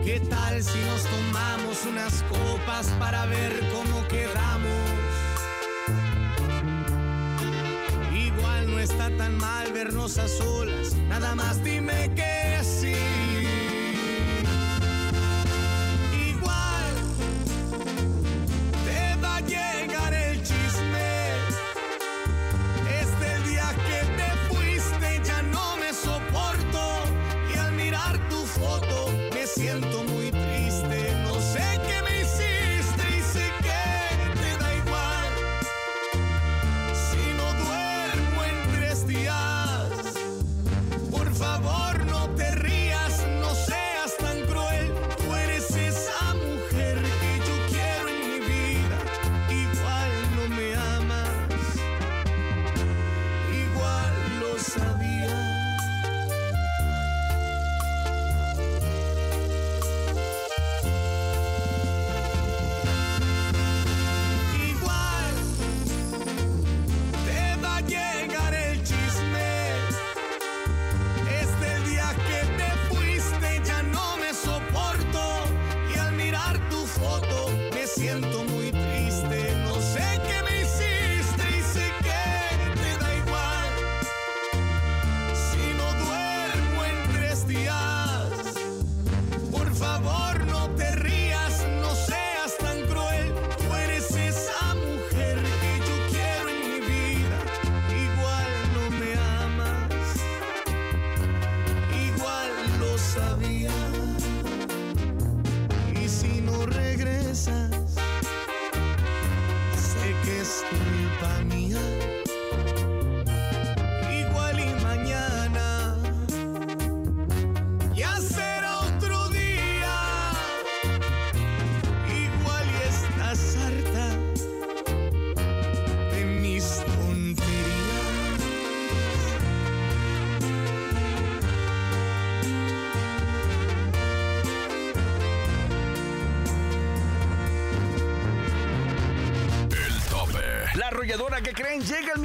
¿Qué 0.03 0.19
tal 0.29 0.61
si 0.61 0.79
nos 0.79 1.03
tomamos 1.03 1.85
unas 1.85 2.23
copas 2.23 2.87
para 2.99 3.25
ver 3.27 3.61
cómo 3.71 4.05
quedamos? 4.09 4.89
Igual 8.13 8.71
no 8.71 8.79
está 8.79 9.09
tan 9.15 9.37
mal 9.37 9.71
vernos 9.71 10.17
a 10.17 10.27
solas, 10.27 10.95
nada 11.07 11.33
más 11.35 11.63
dime 11.63 12.11
que 12.13 12.40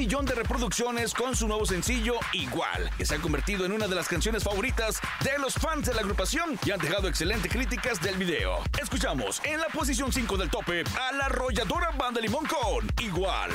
de 0.07 0.35
reproducciones 0.35 1.13
con 1.13 1.35
su 1.35 1.49
nuevo 1.49 1.65
sencillo 1.65 2.13
Igual, 2.31 2.89
que 2.97 3.05
se 3.05 3.15
ha 3.15 3.17
convertido 3.19 3.65
en 3.65 3.73
una 3.73 3.87
de 3.87 3.95
las 3.95 4.07
canciones 4.07 4.41
favoritas 4.41 5.01
de 5.21 5.37
los 5.37 5.53
fans 5.55 5.85
de 5.85 5.93
la 5.93 5.99
agrupación 5.99 6.57
y 6.65 6.71
han 6.71 6.79
dejado 6.79 7.09
excelentes 7.09 7.51
críticas 7.51 8.01
del 8.01 8.15
video. 8.15 8.59
Escuchamos 8.81 9.41
en 9.43 9.59
la 9.59 9.67
posición 9.67 10.13
5 10.13 10.37
del 10.37 10.49
tope 10.49 10.85
a 10.97 11.11
la 11.11 11.25
arrolladora 11.25 11.91
Banda 11.91 12.21
Limón 12.21 12.45
con 12.45 12.89
Igual. 13.03 13.51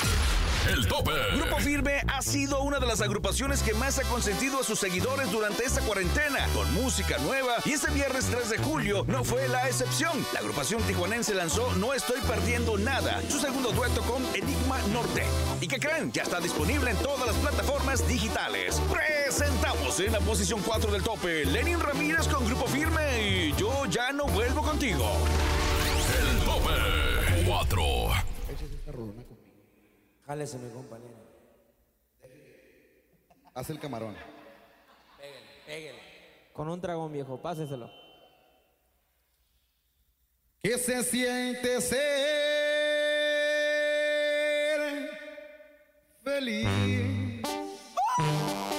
El 0.70 0.86
tope. 0.86 1.10
Grupo 1.34 1.58
Firme 1.58 2.02
ha 2.06 2.22
sido 2.22 2.62
una 2.62 2.78
de 2.78 2.86
las 2.86 3.00
agrupaciones 3.00 3.62
que 3.62 3.74
más 3.74 3.98
ha 3.98 4.02
consentido 4.04 4.60
a 4.60 4.64
sus 4.64 4.78
seguidores 4.78 5.30
durante 5.32 5.64
esta 5.64 5.80
cuarentena, 5.80 6.46
con 6.54 6.72
música 6.72 7.18
nueva, 7.18 7.56
y 7.64 7.72
este 7.72 7.90
viernes 7.90 8.26
3 8.26 8.48
de 8.48 8.58
julio 8.58 9.04
no 9.08 9.24
fue 9.24 9.48
la 9.48 9.66
excepción. 9.66 10.24
La 10.32 10.38
agrupación 10.38 10.80
tijuanense 10.82 11.34
lanzó 11.34 11.74
No 11.74 11.92
Estoy 11.94 12.20
Perdiendo 12.20 12.78
Nada, 12.78 13.20
su 13.28 13.40
segundo 13.40 13.72
dueto 13.72 14.02
con 14.02 14.24
Enigma 14.34 14.78
Norte. 14.92 15.24
¿Y 15.60 15.66
qué 15.66 15.80
creen? 15.80 16.12
Ya 16.12 16.22
está 16.22 16.38
disponible 16.38 16.92
en 16.92 16.96
todas 16.98 17.26
las 17.26 17.36
plataformas 17.36 18.06
digitales. 18.06 18.80
Presentamos 18.90 19.98
en 19.98 20.12
la 20.12 20.20
posición 20.20 20.62
4 20.64 20.92
del 20.92 21.02
tope 21.02 21.44
Lenin 21.44 21.80
Ramírez 21.80 22.28
con 22.28 22.46
Grupo 22.46 22.66
Firme 22.66 23.20
y 23.20 23.52
Yo 23.56 23.86
Ya 23.86 24.12
No 24.12 24.26
Vuelvo 24.26 24.62
Contigo. 24.62 25.10
El 26.20 26.38
tope 26.44 27.44
4. 27.46 27.82
Jálese, 30.32 30.56
mi 30.56 30.70
compañero. 30.70 31.12
Haz 33.52 33.68
el 33.68 33.78
camarón. 33.78 34.16
Pégale, 35.18 35.46
pégale. 35.66 35.98
Con 36.54 36.70
un 36.70 36.80
dragón 36.80 37.12
viejo, 37.12 37.36
páseselo. 37.36 37.90
¿Qué 40.62 40.78
se 40.78 41.04
siente 41.04 41.82
ser 41.82 42.00
feliz? 46.24 46.66
Solamente 48.16 48.71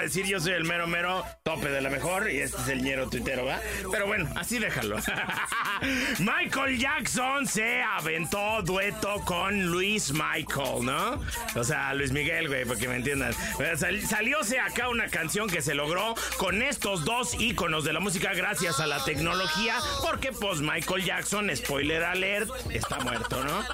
decir 0.00 0.26
yo 0.26 0.40
soy 0.40 0.52
el 0.52 0.64
mero 0.64 0.86
mero 0.86 1.24
tope 1.42 1.68
de 1.70 1.80
la 1.80 1.90
mejor 1.90 2.30
y 2.30 2.38
este 2.40 2.60
es 2.62 2.68
el 2.68 2.82
ñero 2.82 3.08
tuitero, 3.08 3.44
¿va? 3.44 3.60
Pero 3.90 4.06
bueno, 4.06 4.28
así 4.36 4.58
déjalo. 4.58 4.96
Michael 6.18 6.78
Jackson 6.78 7.46
se 7.46 7.82
aventó 7.82 8.62
dueto 8.62 9.22
con 9.24 9.66
Luis 9.66 10.12
Michael, 10.12 10.84
¿no? 10.84 11.20
O 11.54 11.64
sea, 11.64 11.94
Luis 11.94 12.12
Miguel, 12.12 12.48
güey, 12.48 12.64
porque 12.64 12.88
me 12.88 12.96
entiendan. 12.96 13.32
Sal- 13.76 14.02
salióse 14.02 14.58
acá 14.60 14.88
una 14.88 15.08
canción 15.08 15.48
que 15.48 15.62
se 15.62 15.74
logró 15.74 16.14
con 16.36 16.62
estos 16.62 17.04
dos 17.04 17.34
íconos 17.40 17.84
de 17.84 17.92
la 17.92 18.00
música 18.00 18.32
gracias 18.34 18.80
a 18.80 18.86
la 18.86 19.02
tecnología, 19.04 19.76
porque 20.02 20.32
pues 20.32 20.60
Michael 20.60 21.04
Jackson, 21.04 21.50
spoiler 21.56 22.04
alert, 22.04 22.50
está 22.70 22.98
muerto, 23.00 23.42
¿no? 23.44 23.64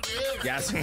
Ya, 0.45 0.59
sí, 0.61 0.77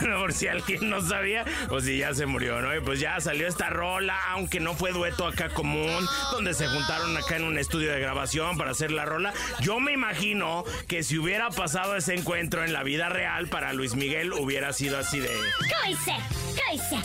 Bueno, 0.00 0.18
por 0.20 0.32
si 0.32 0.48
alguien 0.48 0.88
no 0.88 1.00
sabía 1.00 1.44
o 1.68 1.80
si 1.80 1.98
ya 1.98 2.14
se 2.14 2.26
murió, 2.26 2.60
¿no? 2.60 2.70
Pues 2.84 3.00
ya 3.00 3.20
salió 3.20 3.46
esta 3.48 3.68
rola, 3.70 4.18
aunque 4.42 4.58
no 4.58 4.74
fue 4.74 4.90
dueto 4.90 5.24
acá 5.24 5.50
común, 5.50 6.04
donde 6.32 6.52
se 6.52 6.66
juntaron 6.66 7.16
acá 7.16 7.36
en 7.36 7.44
un 7.44 7.58
estudio 7.58 7.92
de 7.92 8.00
grabación 8.00 8.58
para 8.58 8.72
hacer 8.72 8.90
la 8.90 9.04
rola. 9.04 9.32
Yo 9.60 9.78
me 9.78 9.92
imagino 9.92 10.64
que 10.88 11.04
si 11.04 11.16
hubiera 11.16 11.50
pasado 11.50 11.94
ese 11.94 12.16
encuentro 12.16 12.64
en 12.64 12.72
la 12.72 12.82
vida 12.82 13.08
real, 13.08 13.46
para 13.46 13.72
Luis 13.72 13.94
Miguel 13.94 14.32
hubiera 14.32 14.72
sido 14.72 14.98
así 14.98 15.20
de... 15.20 15.28
¿Qué 15.28 15.90
hice? 15.92 16.12
¿Qué 16.56 16.74
hice? 16.74 16.96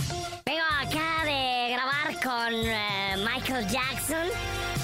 Vengo 0.47 0.63
acá 0.80 1.26
de 1.26 1.73
grabar 1.73 2.23
con 2.23 2.54
eh, 2.56 3.17
Michael 3.17 3.67
Jackson. 3.67 4.28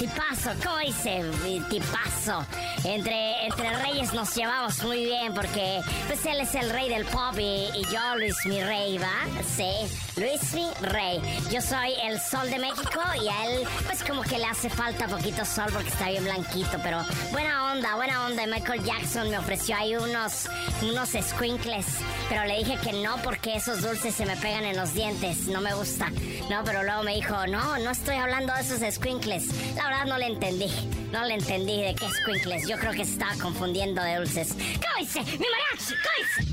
Tipazo, 0.03 0.51
¿cómo 0.61 0.79
dice? 0.79 1.23
Tipazo. 1.69 2.45
Entre, 2.83 3.45
entre 3.45 3.69
reyes 3.77 4.13
nos 4.13 4.35
llevamos 4.35 4.83
muy 4.83 5.05
bien 5.05 5.33
porque 5.33 5.79
pues 6.07 6.25
él 6.25 6.41
es 6.41 6.53
el 6.55 6.69
rey 6.71 6.89
del 6.89 7.05
pop 7.05 7.33
y, 7.37 7.69
y 7.73 7.85
yo 7.89 8.17
Luis 8.17 8.35
mi 8.45 8.61
rey, 8.61 8.97
¿va? 8.97 9.07
Sí, 9.55 9.71
Luis 10.19 10.53
mi 10.53 10.69
rey. 10.81 11.21
Yo 11.49 11.61
soy 11.61 11.93
el 12.03 12.19
sol 12.19 12.49
de 12.49 12.59
México 12.59 12.99
y 13.23 13.29
a 13.29 13.45
él 13.45 13.67
pues 13.85 14.03
como 14.03 14.23
que 14.23 14.37
le 14.37 14.45
hace 14.45 14.69
falta 14.69 15.07
poquito 15.07 15.45
sol 15.45 15.67
porque 15.71 15.87
está 15.87 16.09
bien 16.09 16.25
blanquito, 16.25 16.77
pero 16.83 17.01
buena 17.31 17.71
onda, 17.71 17.95
buena 17.95 18.25
onda. 18.25 18.45
Michael 18.45 18.83
Jackson 18.83 19.29
me 19.29 19.37
ofreció 19.37 19.77
ahí 19.77 19.95
unos, 19.95 20.49
unos 20.81 21.11
squinkles, 21.11 21.85
pero 22.27 22.43
le 22.43 22.57
dije 22.57 22.77
que 22.83 22.91
no 23.01 23.15
porque 23.23 23.55
esos 23.55 23.81
dulces 23.81 24.13
se 24.13 24.25
me 24.25 24.35
pegan 24.35 24.65
en 24.65 24.75
los 24.75 24.93
dientes, 24.93 25.47
no 25.47 25.61
me 25.61 25.73
gusta. 25.73 26.09
No, 26.49 26.61
pero 26.65 26.83
luego 26.83 27.03
me 27.03 27.15
dijo, 27.15 27.47
no, 27.47 27.77
no 27.79 27.91
estoy 27.91 28.15
hablando 28.15 28.53
de 28.53 28.59
esos 28.59 28.93
squinkles. 28.93 29.47
La 29.75 29.92
no 30.05 30.17
le 30.17 30.25
entendí, 30.25 30.67
no 31.11 31.23
le 31.25 31.35
entendí 31.35 31.81
de 31.81 31.95
qué 31.95 32.09
squinkles. 32.09 32.67
Yo 32.67 32.77
creo 32.77 32.91
que 32.91 33.05
se 33.05 33.13
estaba 33.13 33.33
confundiendo 33.41 34.01
de 34.01 34.17
dulces. 34.17 34.53
¿Qué 34.53 35.03
hice? 35.03 35.19
¡Mi 35.19 35.45
mariachi! 35.47 36.52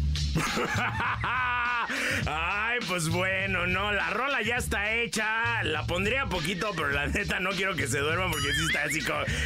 Ay, 2.26 2.78
pues 2.86 3.08
bueno, 3.08 3.66
no, 3.66 3.92
la 3.92 4.10
rola 4.10 4.42
ya 4.42 4.56
está 4.56 4.92
hecha. 4.94 5.62
La 5.64 5.86
pondría 5.86 6.26
poquito, 6.26 6.70
pero 6.74 6.90
la 6.90 7.06
neta 7.06 7.40
no 7.40 7.50
quiero 7.50 7.74
que 7.74 7.86
se 7.86 7.98
duerma 7.98 8.30
porque 8.30 8.52
sí 8.52 8.66
está 8.66 8.84
así 8.84 9.00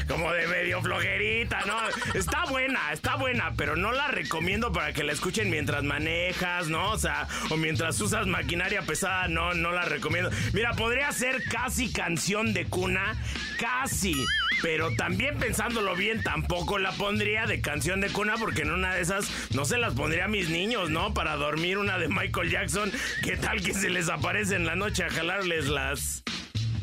como, 0.07 0.33
de 0.33 0.47
medio 0.47 0.83
flojerita, 0.83 1.61
¿no? 1.67 1.77
Está 2.15 2.45
buena, 2.47 2.93
está 2.93 3.17
buena, 3.17 3.53
pero 3.57 3.77
no 3.77 3.93
la 3.93 4.09
recomiendo 4.09 4.73
para 4.73 4.93
que 4.93 5.05
la 5.05 5.13
escuchen 5.13 5.51
mientras 5.51 5.83
manejas, 5.83 6.69
¿no? 6.69 6.91
O 6.91 6.99
sea, 6.99 7.29
o 7.51 7.57
mientras 7.57 8.01
usas 8.01 8.27
maquinaria 8.27 8.83
pesada, 8.83 9.29
no, 9.29 9.55
no 9.55 9.73
la 9.73 9.85
recomiendo. 9.85 10.31
Mira, 10.53 10.73
podría 10.73 11.11
ser 11.13 11.43
casi 11.45 11.93
canción 11.93 12.53
de 12.53 12.67
cuna, 12.67 13.15
casi. 13.59 14.15
Pero 14.63 14.95
también 14.95 15.39
pensándolo 15.39 15.95
bien, 15.95 16.23
tampoco 16.23 16.79
la 16.79 16.93
pondría 16.93 17.47
de 17.47 17.61
canción 17.61 18.01
de 18.01 18.09
cuna 18.09 18.35
porque 18.39 18.63
en 18.63 18.73
una 18.73 18.95
de 18.95 19.03
esas 19.03 19.31
no 19.55 19.65
se 19.65 19.79
las 19.79 19.95
pondría 19.95 20.27
a 20.27 20.29
mis 20.29 20.49
niños, 20.51 20.91
¿no? 20.91 21.15
Para 21.15 21.37
dormir 21.37 21.79
una 21.79 21.99
de 21.99 22.09
Michael 22.09 22.51
Jackson. 22.51 22.93
¿Qué 23.23 23.37
tal 23.37 23.63
que 23.63 23.75
se 23.75 23.91
les 23.91 24.09
aparece 24.09 24.57
en 24.57 24.67
la 24.67 24.77
noche 24.77 25.05
a 25.05 25.11
jalarles 25.11 25.69
las 25.69 26.23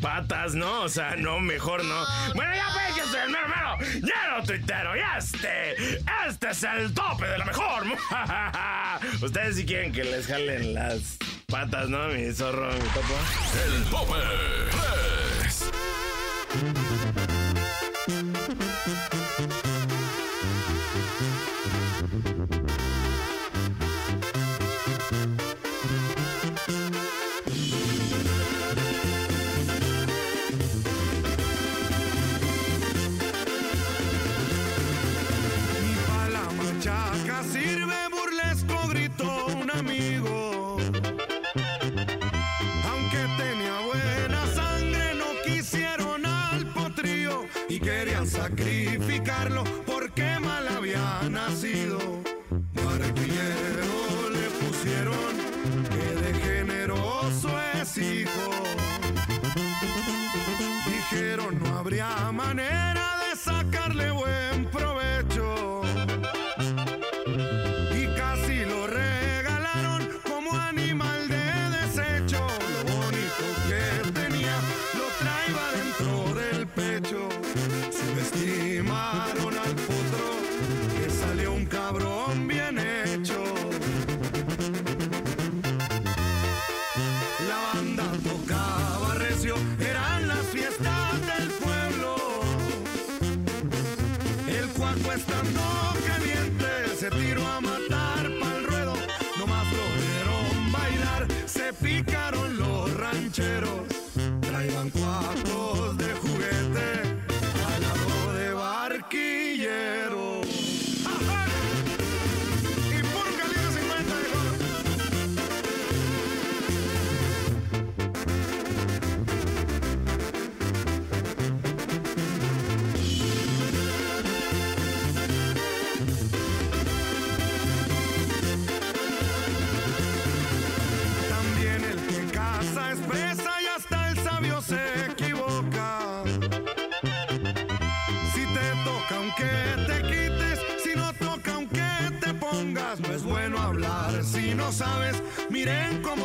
patas, 0.02 0.56
no? 0.56 0.82
O 0.82 0.90
sea, 0.90 1.16
no, 1.16 1.40
mejor 1.40 1.84
no. 1.86 2.04
Bueno, 2.36 2.52
ya 2.54 2.68
ve, 2.74 2.98
yo 2.98 3.06
soy 3.06 3.22
el 3.22 3.30
mero 3.30 3.48
mero, 3.48 3.78
lleno 3.94 4.44
tuitero, 4.46 4.96
y 4.96 5.00
este, 5.18 5.76
este 6.30 6.50
es 6.50 6.64
el 6.64 6.94
tope 6.94 7.28
de 7.28 7.38
la 7.38 7.46
mejor. 7.46 7.84
Ustedes 9.22 9.56
si 9.56 9.66
quieren 9.66 9.92
que 9.92 10.04
les 10.04 10.28
jalen 10.28 10.74
las 10.74 11.18
patas, 11.48 11.90
¿no? 11.90 12.08
Mi 12.08 12.32
zorro, 12.34 12.72
mi 12.72 12.90
topo. 12.90 13.16
El 13.66 13.84
tope 13.86 14.14
3. 15.42 15.72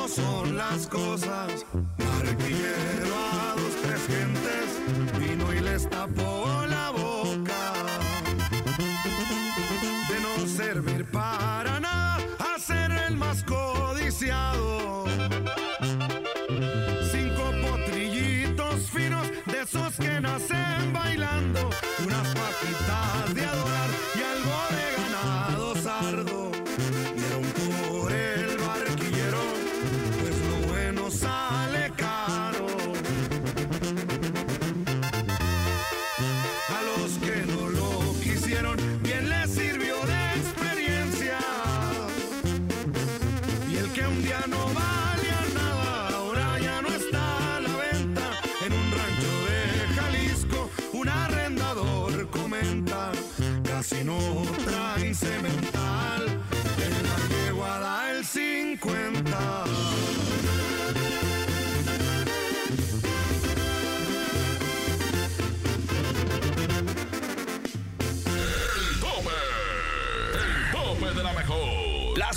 Son 0.08 0.56
las 0.56 0.86
cosas. 0.86 1.66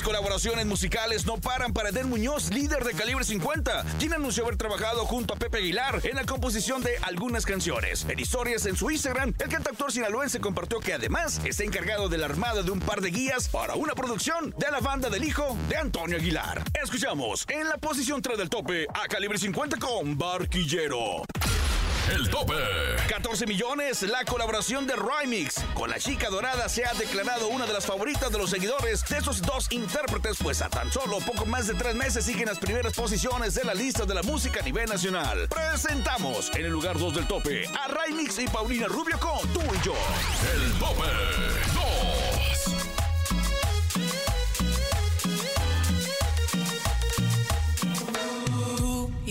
Colaboraciones 0.09 0.65
musicales 0.65 1.27
no 1.27 1.37
paran 1.37 1.71
para 1.71 1.89
Eden 1.89 2.09
Muñoz, 2.09 2.49
líder 2.51 2.83
de 2.83 2.93
Calibre 2.93 3.23
50, 3.23 3.85
quien 3.99 4.11
anunció 4.11 4.43
haber 4.43 4.57
trabajado 4.57 5.05
junto 5.05 5.35
a 5.35 5.37
Pepe 5.37 5.59
Aguilar 5.59 6.01
en 6.03 6.15
la 6.15 6.25
composición 6.25 6.81
de 6.81 6.97
algunas 7.03 7.45
canciones. 7.45 8.07
En 8.09 8.17
historias 8.17 8.65
en 8.65 8.75
su 8.75 8.89
Instagram, 8.89 9.35
el 9.37 9.49
cantautor 9.49 9.91
sinaloense 9.91 10.39
compartió 10.39 10.79
que 10.79 10.95
además 10.95 11.39
está 11.45 11.63
encargado 11.63 12.09
de 12.09 12.17
la 12.17 12.25
armada 12.25 12.63
de 12.63 12.71
un 12.71 12.79
par 12.79 13.01
de 13.01 13.11
guías 13.11 13.49
para 13.49 13.75
una 13.75 13.93
producción 13.93 14.51
de 14.57 14.71
la 14.71 14.79
banda 14.79 15.11
del 15.11 15.23
hijo 15.23 15.55
de 15.69 15.77
Antonio 15.77 16.17
Aguilar. 16.17 16.63
Escuchamos 16.81 17.45
en 17.47 17.69
la 17.69 17.77
posición 17.77 18.19
3 18.23 18.35
del 18.35 18.49
tope 18.49 18.87
a 18.91 19.07
Calibre 19.07 19.37
50 19.37 19.77
con 19.77 20.17
Barquillero. 20.17 21.23
El 22.11 22.29
tope. 22.29 22.53
14 23.07 23.45
millones, 23.45 24.01
la 24.03 24.23
colaboración 24.25 24.87
de 24.87 24.93
Rymix 24.95 25.55
con 25.73 25.89
la 25.89 25.99
chica 25.99 26.29
dorada 26.29 26.67
se 26.69 26.85
ha 26.85 26.93
declarado 26.93 27.49
una 27.49 27.65
de 27.65 27.73
las 27.73 27.85
favoritas 27.85 28.31
de 28.31 28.37
los 28.37 28.49
seguidores 28.49 29.03
de 29.07 29.17
esos 29.17 29.41
dos 29.41 29.71
intérpretes, 29.71 30.37
pues 30.41 30.61
a 30.61 30.69
tan 30.69 30.91
solo 30.91 31.19
poco 31.19 31.45
más 31.45 31.67
de 31.67 31.73
tres 31.73 31.95
meses 31.95 32.25
siguen 32.25 32.47
las 32.47 32.59
primeras 32.59 32.93
posiciones 32.93 33.53
de 33.53 33.63
la 33.63 33.73
lista 33.73 34.05
de 34.05 34.15
la 34.15 34.23
música 34.23 34.61
a 34.61 34.63
nivel 34.63 34.89
nacional. 34.89 35.47
Presentamos 35.49 36.49
en 36.55 36.65
el 36.65 36.71
lugar 36.71 36.97
2 36.97 37.15
del 37.15 37.27
tope 37.27 37.67
a 37.67 37.87
Rymix 37.87 38.39
y 38.39 38.47
Paulina 38.47 38.87
Rubio 38.87 39.19
con 39.19 39.47
Tú 39.53 39.61
y 39.61 39.85
Yo. 39.85 39.93
El 40.55 40.71
tope 40.79 41.68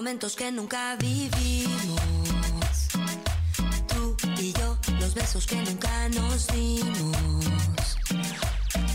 momentos 0.00 0.34
que 0.34 0.50
nunca 0.50 0.96
vivimos. 0.96 2.00
Tú 3.86 4.16
y 4.38 4.50
yo, 4.54 4.78
los 4.98 5.12
besos 5.12 5.46
que 5.46 5.56
nunca 5.56 6.08
nos 6.08 6.46
dimos. 6.46 7.98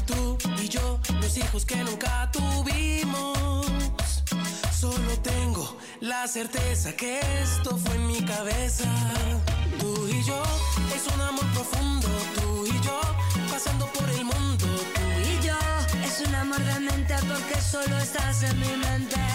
Tú 0.08 0.36
y 0.64 0.68
yo, 0.68 1.00
los 1.22 1.38
hijos 1.38 1.64
que 1.64 1.76
nunca 1.84 2.32
tuvimos. 2.32 3.38
Solo 4.76 5.12
tengo 5.22 5.78
la 6.02 6.28
certeza 6.28 6.94
que 6.94 7.20
esto 7.44 7.78
fue 7.78 7.96
en 7.98 8.08
mi 8.08 8.22
cabeza. 8.26 8.90
Tú 9.80 10.08
y 10.08 10.24
yo, 10.24 10.42
es 10.96 11.06
un 11.14 11.22
amor 11.22 11.46
profundo. 11.54 12.08
Tú 12.42 12.66
y 12.66 12.82
yo, 12.84 13.00
pasando 13.52 13.86
por 13.94 14.10
el 14.10 14.26
mundo. 14.26 14.66
Tú 14.96 15.08
y 15.32 15.46
yo, 15.46 15.60
es 16.04 16.28
un 16.28 16.34
amor 16.34 16.62
de 16.64 16.80
mente 16.80 17.14
porque 17.32 17.62
solo 17.62 17.96
estás 18.00 18.42
en 18.42 18.60
mi 18.60 18.76
mente. 18.76 19.35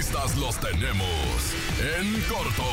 A 0.00 0.34
los 0.38 0.58
tenemos 0.58 0.96
en 1.78 2.22
corto. 2.22 2.64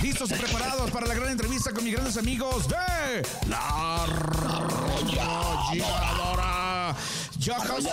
Listos 0.00 0.30
y 0.30 0.34
preparados 0.34 0.88
para 0.92 1.08
la 1.08 1.14
gran 1.14 1.30
entrevista 1.30 1.72
con 1.72 1.82
mis 1.82 1.92
grandes 1.92 2.16
amigos 2.16 2.68
de 2.68 3.26
La 3.48 4.04
Arrolladora. 4.04 5.26
Yo, 7.40 7.54
Josi. 7.54 7.88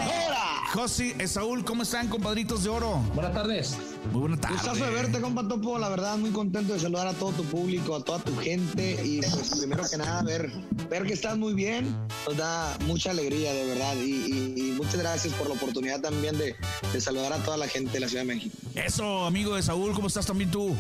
Josi, 0.74 1.16
Esaúl, 1.18 1.66
¿cómo 1.66 1.82
están, 1.82 2.08
compadritos 2.08 2.64
de 2.64 2.70
oro? 2.70 2.98
Buenas 3.16 3.34
tardes. 3.34 3.76
Muy 4.12 4.22
buenas 4.22 4.42
tardes. 4.42 4.62
Gustazo 4.62 4.86
de 4.86 4.92
verte, 4.92 5.22
compa 5.22 5.48
Topo. 5.48 5.80
La 5.80 5.90
verdad, 5.90 6.18
muy 6.18 6.32
contento 6.32 6.74
de 6.74 6.80
saludar 6.80 7.08
a 7.08 7.14
todo 7.14 7.32
tu 7.32 7.44
público, 7.46 7.96
a 7.96 8.04
toda 8.04 8.20
tu 8.20 8.36
gente. 8.38 9.00
Y 9.04 9.22
pues, 9.22 9.56
primero 9.60 9.84
que 9.90 9.98
nada, 9.98 10.22
ver, 10.24 10.52
ver 10.90 11.04
que 11.04 11.14
estás 11.14 11.38
muy 11.38 11.54
bien, 11.54 11.96
nos 12.28 12.38
da 12.38 12.78
mucha 12.86 13.12
alegría, 13.12 13.54
de 13.54 13.66
verdad. 13.68 13.96
Y, 13.98 14.12
y- 14.12 14.54
y 14.58 14.72
muchas 14.74 14.98
gracias 14.98 15.34
por 15.34 15.48
la 15.48 15.56
oportunidad 15.56 16.02
también 16.02 16.38
de, 16.38 16.56
de 16.92 17.02
saludar 17.02 17.34
a 17.34 17.38
toda 17.38 17.58
la 17.58 17.68
gente 17.68 17.92
de 17.94 18.00
la 18.02 18.08
Ciudad 18.10 18.24
de 18.26 18.34
México. 18.36 18.56
Eso, 18.76 19.26
amigo 19.26 19.56
de 19.56 19.64
Saúl, 19.64 19.94
¿cómo 19.94 20.08
estás 20.08 20.26
también 20.26 20.52
tú? 20.52 20.76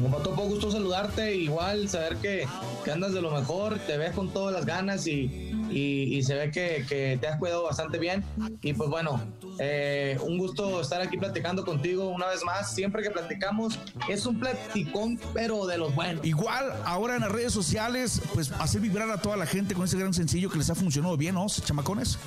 Como 0.00 0.18
Topo, 0.18 0.42
gusto 0.42 0.70
saludarte. 0.70 1.34
Igual, 1.36 1.88
saber 1.88 2.16
que, 2.16 2.46
que 2.84 2.90
andas 2.90 3.12
de 3.12 3.20
lo 3.22 3.30
mejor, 3.30 3.78
te 3.80 3.96
ves 3.96 4.12
con 4.12 4.30
todas 4.32 4.54
las 4.54 4.64
ganas 4.66 5.06
y, 5.06 5.52
y- 5.70 6.16
y 6.16 6.22
se 6.22 6.34
ve 6.34 6.50
que, 6.50 6.84
que 6.88 7.18
te 7.20 7.26
has 7.28 7.38
cuidado 7.38 7.64
bastante 7.64 7.98
bien. 7.98 8.24
Y 8.62 8.72
pues 8.74 8.88
bueno, 8.90 9.20
eh, 9.58 10.18
un 10.22 10.38
gusto 10.38 10.80
estar 10.80 11.00
aquí 11.00 11.16
platicando 11.16 11.64
contigo 11.64 12.08
una 12.08 12.26
vez 12.26 12.42
más. 12.44 12.74
Siempre 12.74 13.02
que 13.02 13.10
platicamos, 13.10 13.78
es 14.08 14.26
un 14.26 14.38
platicón, 14.40 15.18
pero 15.32 15.66
de 15.66 15.78
los 15.78 15.94
buenos. 15.94 16.24
Igual, 16.24 16.72
ahora 16.84 17.14
en 17.16 17.22
las 17.22 17.32
redes 17.32 17.52
sociales, 17.52 18.20
pues 18.34 18.50
hacer 18.52 18.80
vibrar 18.80 19.10
a 19.10 19.20
toda 19.20 19.36
la 19.36 19.46
gente 19.46 19.74
con 19.74 19.84
ese 19.84 19.98
gran 19.98 20.12
sencillo 20.14 20.50
que 20.50 20.58
les 20.58 20.70
ha 20.70 20.74
funcionado 20.74 21.16
bien, 21.16 21.34
¿no, 21.34 21.46
chamacones? 21.48 22.18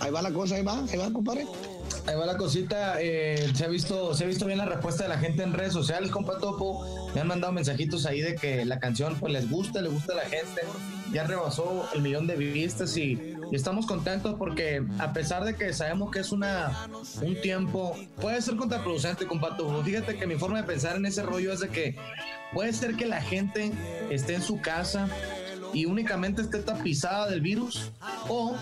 Ahí 0.00 0.10
va 0.10 0.22
la 0.22 0.32
cosa, 0.32 0.54
ahí 0.56 0.62
va, 0.62 0.78
ahí 0.90 0.96
va, 0.96 1.12
compadre. 1.12 1.46
Ahí 2.08 2.14
va 2.16 2.24
la 2.24 2.38
cosita, 2.38 2.94
eh, 3.02 3.52
se 3.52 3.66
ha 3.66 3.68
visto, 3.68 4.14
se 4.14 4.24
ha 4.24 4.26
visto 4.26 4.46
bien 4.46 4.56
la 4.56 4.64
respuesta 4.64 5.02
de 5.02 5.10
la 5.10 5.18
gente 5.18 5.42
en 5.42 5.52
redes 5.52 5.74
sociales, 5.74 6.10
compa 6.10 6.38
Topo. 6.38 7.10
Me 7.14 7.20
han 7.20 7.26
mandado 7.26 7.52
mensajitos 7.52 8.06
ahí 8.06 8.22
de 8.22 8.34
que 8.34 8.64
la 8.64 8.80
canción 8.80 9.16
pues 9.20 9.30
les 9.30 9.50
gusta, 9.50 9.82
le 9.82 9.90
gusta 9.90 10.14
a 10.14 10.16
la 10.16 10.22
gente. 10.22 10.62
Ya 11.12 11.24
rebasó 11.24 11.86
el 11.94 12.00
millón 12.00 12.26
de 12.26 12.36
vistas 12.36 12.96
y, 12.96 13.34
estamos 13.52 13.84
contentos 13.84 14.36
porque 14.38 14.82
a 14.98 15.12
pesar 15.12 15.44
de 15.44 15.54
que 15.54 15.74
sabemos 15.74 16.10
que 16.10 16.20
es 16.20 16.32
una 16.32 16.88
un 17.20 17.38
tiempo, 17.42 17.94
puede 18.22 18.40
ser 18.40 18.56
contraproducente, 18.56 19.26
compa 19.26 19.58
Topo. 19.58 19.82
Fíjate 19.82 20.16
que 20.16 20.26
mi 20.26 20.36
forma 20.36 20.62
de 20.62 20.66
pensar 20.66 20.96
en 20.96 21.04
ese 21.04 21.22
rollo 21.22 21.52
es 21.52 21.60
de 21.60 21.68
que 21.68 21.94
puede 22.54 22.72
ser 22.72 22.96
que 22.96 23.04
la 23.04 23.20
gente 23.20 23.70
esté 24.08 24.34
en 24.34 24.42
su 24.42 24.62
casa 24.62 25.10
y 25.72 25.84
únicamente 25.84 26.42
esté 26.42 26.58
tapizada 26.58 27.28
del 27.28 27.40
virus 27.40 27.90
o 28.28 28.56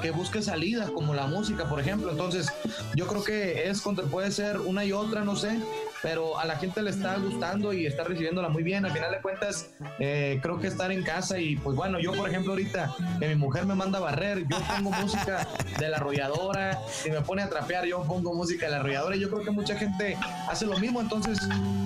que 0.00 0.10
busque 0.10 0.42
salidas 0.42 0.90
como 0.90 1.14
la 1.14 1.26
música, 1.26 1.68
por 1.68 1.80
ejemplo. 1.80 2.10
Entonces, 2.10 2.48
yo 2.94 3.06
creo 3.06 3.24
que 3.24 3.68
es 3.68 3.80
contra, 3.80 4.04
puede 4.04 4.30
ser 4.30 4.58
una 4.58 4.84
y 4.84 4.92
otra, 4.92 5.24
no 5.24 5.36
sé, 5.36 5.58
pero 6.02 6.38
a 6.38 6.44
la 6.44 6.56
gente 6.56 6.82
le 6.82 6.90
está 6.90 7.16
gustando 7.16 7.72
y 7.72 7.86
está 7.86 8.04
recibiéndola 8.04 8.48
muy 8.48 8.62
bien. 8.62 8.84
Al 8.84 8.92
final 8.92 9.10
de 9.10 9.20
cuentas, 9.20 9.70
eh, 9.98 10.38
creo 10.42 10.58
que 10.58 10.68
estar 10.68 10.92
en 10.92 11.02
casa 11.02 11.38
y 11.38 11.56
pues 11.56 11.76
bueno, 11.76 11.98
yo 11.98 12.12
por 12.12 12.28
ejemplo 12.28 12.52
ahorita 12.52 12.94
que 13.18 13.28
mi 13.28 13.34
mujer 13.34 13.66
me 13.66 13.74
manda 13.74 13.98
a 13.98 14.02
barrer, 14.02 14.46
yo 14.48 14.58
pongo 14.60 14.90
música 14.90 15.46
de 15.78 15.88
la 15.88 15.96
arrolladora, 15.96 16.78
si 16.90 17.10
me 17.10 17.20
pone 17.20 17.42
a 17.42 17.48
trapear, 17.48 17.84
yo 17.84 18.02
pongo 18.04 18.34
música 18.34 18.66
de 18.66 18.72
la 18.72 18.78
arrolladora 18.78 19.16
y 19.16 19.20
yo 19.20 19.30
creo 19.30 19.44
que 19.44 19.50
mucha 19.50 19.76
gente 19.76 20.16
hace 20.48 20.66
lo 20.66 20.78
mismo. 20.78 21.00
Entonces, 21.00 21.38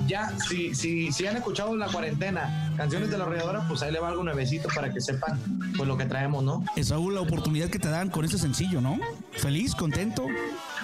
ya, 0.07 0.33
si, 0.49 0.75
si, 0.75 1.13
si 1.13 1.27
han 1.27 1.37
escuchado 1.37 1.73
en 1.73 1.79
la 1.79 1.87
cuarentena 1.89 2.73
canciones 2.77 3.11
de 3.11 3.19
la 3.19 3.25
arrolladora, 3.25 3.67
pues 3.69 3.83
ahí 3.83 3.93
le 3.93 4.01
va 4.01 4.09
algo 4.09 4.23
nuevecito 4.23 4.69
para 4.75 4.93
que 4.93 5.01
sepan 5.01 5.41
pues 5.77 5.89
lo 5.89 5.97
que 5.97 6.05
traemos, 6.05 6.43
¿no? 6.43 6.65
Es 6.77 6.91
aún 6.93 7.15
la 7.15 7.21
oportunidad 7.21 7.69
que 7.69 7.79
te 7.79 7.89
dan 7.89 8.11
con 8.11 8.25
este 8.25 8.39
sencillo, 8.39 8.81
¿no? 8.81 8.99
Feliz, 9.33 9.75
contento. 9.75 10.27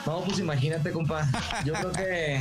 No, 0.07 0.20
pues 0.20 0.39
imagínate, 0.39 0.91
compa. 0.91 1.29
Yo 1.64 1.74
creo 1.74 1.93
que 1.93 2.41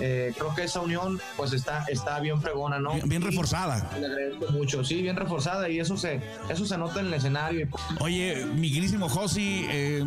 eh, 0.00 0.32
creo 0.36 0.54
que 0.54 0.64
esa 0.64 0.80
unión 0.80 1.20
pues 1.36 1.52
está, 1.52 1.84
está 1.88 2.20
bien 2.20 2.40
fregona, 2.40 2.78
¿no? 2.78 2.94
Bien, 2.94 3.08
bien 3.08 3.22
reforzada. 3.22 3.90
Le 3.98 4.06
agradezco 4.06 4.52
mucho, 4.52 4.84
sí, 4.84 5.02
bien 5.02 5.16
reforzada 5.16 5.68
y 5.68 5.78
eso 5.80 5.96
se, 5.96 6.20
eso 6.48 6.66
se 6.66 6.78
nota 6.78 7.00
en 7.00 7.06
el 7.06 7.14
escenario. 7.14 7.68
Oye, 8.00 8.46
mi 8.46 8.70
queridísimo 8.70 9.08
Josi, 9.08 9.66
eh, 9.68 10.04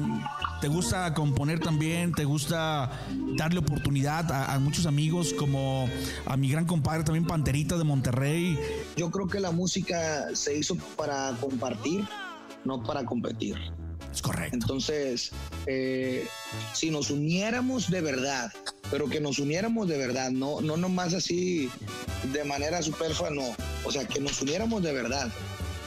¿te 0.62 0.68
gusta 0.68 1.14
componer 1.14 1.60
también? 1.60 2.14
¿Te 2.14 2.26
gusta 2.26 2.92
darle 3.38 3.60
oportunidad 3.60 4.32
a, 4.32 4.54
a 4.54 4.60
muchos 4.60 4.86
amigos 4.86 5.34
como 5.34 5.90
a 6.26 6.38
mi 6.38 6.50
gran 6.50 6.66
compadre 6.66 7.04
también 7.04 7.26
Panterita 7.26 7.78
de 7.78 7.84
Monterrey? 7.84 8.60
Yo 8.96 9.12
creo 9.12 9.28
que 9.28 9.40
la 9.40 9.52
música 9.52 10.28
se 10.34 10.58
hizo 10.58 10.76
para 10.96 11.32
compartir, 11.40 12.06
no 12.66 12.84
para 12.84 13.04
competir. 13.06 13.58
Es 14.14 14.22
correcto. 14.22 14.56
Entonces, 14.56 15.32
eh, 15.66 16.28
si 16.74 16.92
nos 16.92 17.10
uniéramos 17.10 17.90
de 17.90 18.02
verdad, 18.02 18.52
pero 18.92 19.10
que 19.10 19.20
nos 19.20 19.40
uniéramos 19.40 19.88
de 19.88 19.98
verdad, 19.98 20.30
no, 20.30 20.62
no 20.62 20.78
nomás 20.78 21.14
así 21.16 21.70
de 22.32 22.44
manera 22.44 22.82
superflua, 22.84 23.32
no. 23.32 23.56
O 23.84 23.92
sea, 23.92 24.06
que 24.06 24.20
nos 24.20 24.40
uniéramos 24.42 24.84
de 24.84 24.94
verdad, 24.94 25.32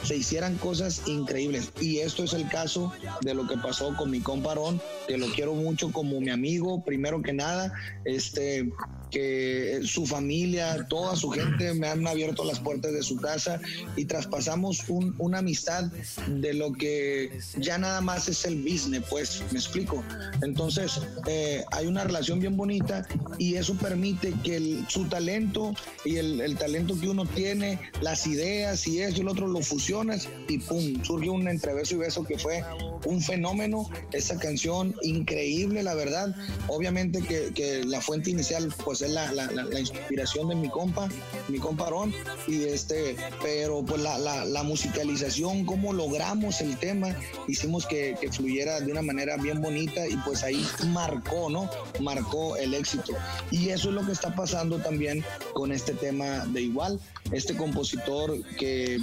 se 0.03 0.17
hicieran 0.17 0.57
cosas 0.57 1.03
increíbles. 1.07 1.71
Y 1.79 1.99
esto 1.99 2.23
es 2.23 2.33
el 2.33 2.49
caso 2.49 2.91
de 3.21 3.33
lo 3.33 3.47
que 3.47 3.57
pasó 3.57 3.95
con 3.95 4.11
mi 4.11 4.19
comparón, 4.19 4.81
que 5.07 5.17
lo 5.17 5.27
quiero 5.27 5.53
mucho 5.53 5.91
como 5.91 6.19
mi 6.19 6.29
amigo, 6.29 6.83
primero 6.83 7.21
que 7.21 7.31
nada, 7.31 7.73
este 8.03 8.69
que 9.11 9.81
su 9.85 10.05
familia, 10.05 10.85
toda 10.89 11.15
su 11.15 11.29
gente 11.29 11.73
me 11.73 11.87
han 11.87 12.05
abierto 12.07 12.43
las 12.43 12.59
puertas 12.59 12.91
de 12.93 13.03
su 13.03 13.17
casa 13.17 13.59
y 13.95 14.05
traspasamos 14.05 14.89
un- 14.89 15.15
una 15.17 15.39
amistad 15.39 15.85
de 16.27 16.53
lo 16.53 16.73
que 16.73 17.39
ya 17.57 17.77
nada 17.77 18.01
más 18.01 18.27
es 18.27 18.45
el 18.45 18.61
business, 18.61 19.03
pues, 19.09 19.41
me 19.51 19.59
explico. 19.59 20.03
Entonces, 20.41 20.99
eh, 21.27 21.63
hay 21.71 21.87
una 21.87 22.03
relación 22.03 22.39
bien 22.39 22.57
bonita 22.57 23.07
y 23.37 23.55
eso 23.55 23.75
permite 23.75 24.33
que 24.43 24.57
el- 24.57 24.85
su 24.89 25.05
talento 25.05 25.73
y 26.05 26.17
el, 26.17 26.41
el 26.41 26.57
talento 26.57 26.99
que 26.99 27.07
uno 27.09 27.25
tiene, 27.25 27.79
las 28.01 28.27
ideas 28.27 28.85
y 28.87 29.01
eso 29.01 29.21
y 29.21 29.23
lo 29.23 29.31
otro 29.31 29.47
lo 29.47 29.61
fusionas 29.61 30.27
y 30.47 30.57
pum, 30.59 31.03
surge 31.03 31.29
un 31.29 31.47
entreverso 31.47 31.95
y 31.95 31.99
beso 31.99 32.23
que 32.23 32.37
fue 32.37 32.63
un 33.05 33.21
fenómeno. 33.21 33.89
Esa 34.11 34.37
canción 34.37 34.95
increíble, 35.01 35.83
la 35.83 35.93
verdad. 35.93 36.35
Obviamente 36.67 37.21
que, 37.21 37.51
que 37.53 37.83
la 37.83 38.01
fuente 38.01 38.31
inicial 38.31 38.73
pues 38.83 38.96
es 39.01 39.11
la, 39.11 39.31
la- 39.31 39.47
inspiración 39.79 40.49
de 40.49 40.55
mi 40.55 40.69
compa, 40.69 41.07
mi 41.47 41.59
comparón. 41.59 42.13
Y 42.47 42.63
este, 42.63 43.15
pero 43.41 43.83
pues 43.83 44.01
la 44.01 44.63
musicalización, 44.63 45.65
cómo 45.65 45.93
logramos 45.93 46.61
el 46.61 46.77
tema, 46.77 47.15
hicimos 47.47 47.85
que, 47.85 48.15
que 48.19 48.31
fluyera 48.31 48.79
de 48.79 48.91
una 48.91 49.01
manera 49.01 49.37
bien 49.37 49.61
bonita 49.61 50.07
y 50.07 50.15
pues 50.17 50.43
ahí 50.43 50.65
marcó, 50.87 51.49
¿no? 51.49 51.69
Marcó 51.99 52.55
el 52.57 52.73
éxito. 52.73 53.13
Y 53.51 53.69
eso 53.69 53.89
es 53.89 53.95
lo 53.95 54.05
que 54.05 54.11
está 54.11 54.33
pasando 54.35 54.77
también 54.79 55.23
con 55.53 55.71
este 55.71 55.93
tema 55.93 56.45
de 56.47 56.61
igual. 56.61 56.99
Este 57.31 57.55
compositor 57.55 58.41
que 58.57 58.99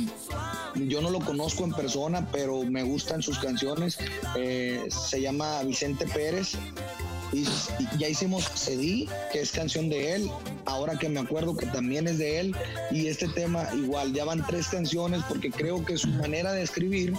yo 0.87 1.03
no 1.03 1.11
lo 1.11 1.21
conozco 1.21 1.65
en 1.65 1.73
persona, 1.73 2.27
pero 2.33 2.63
me 2.65 2.83
gustan 2.83 3.23
sus 3.23 3.39
canciones. 3.39 3.99
eh, 4.37 4.83
se 4.89 5.21
llama 5.21 5.63
Vicente 5.63 6.07
Pérez. 6.07 6.53
Y, 7.35 7.47
ya 7.99 8.09
hicimos 8.09 8.45
Cedí, 8.55 9.09
que 9.33 9.41
es 9.41 9.51
canción 9.53 9.89
de 9.89 10.15
él. 10.15 10.31
Ahora 10.67 10.97
que 10.97 11.09
me 11.09 11.21
acuerdo 11.21 11.57
que 11.57 11.67
también 11.67 12.07
es 12.09 12.19
de 12.19 12.41
él. 12.41 12.57
Y 12.91 13.09
este 13.09 13.29
tema 13.29 13.69
igual, 13.75 14.13
ya 14.13 14.25
van 14.25 14.45
tres 14.47 14.69
canciones 14.69 15.23
porque 15.29 15.51
creo 15.51 15.85
que 15.85 15.99
su 15.99 16.09
manera 16.09 16.53
de 16.53 16.63
escribir 16.63 17.15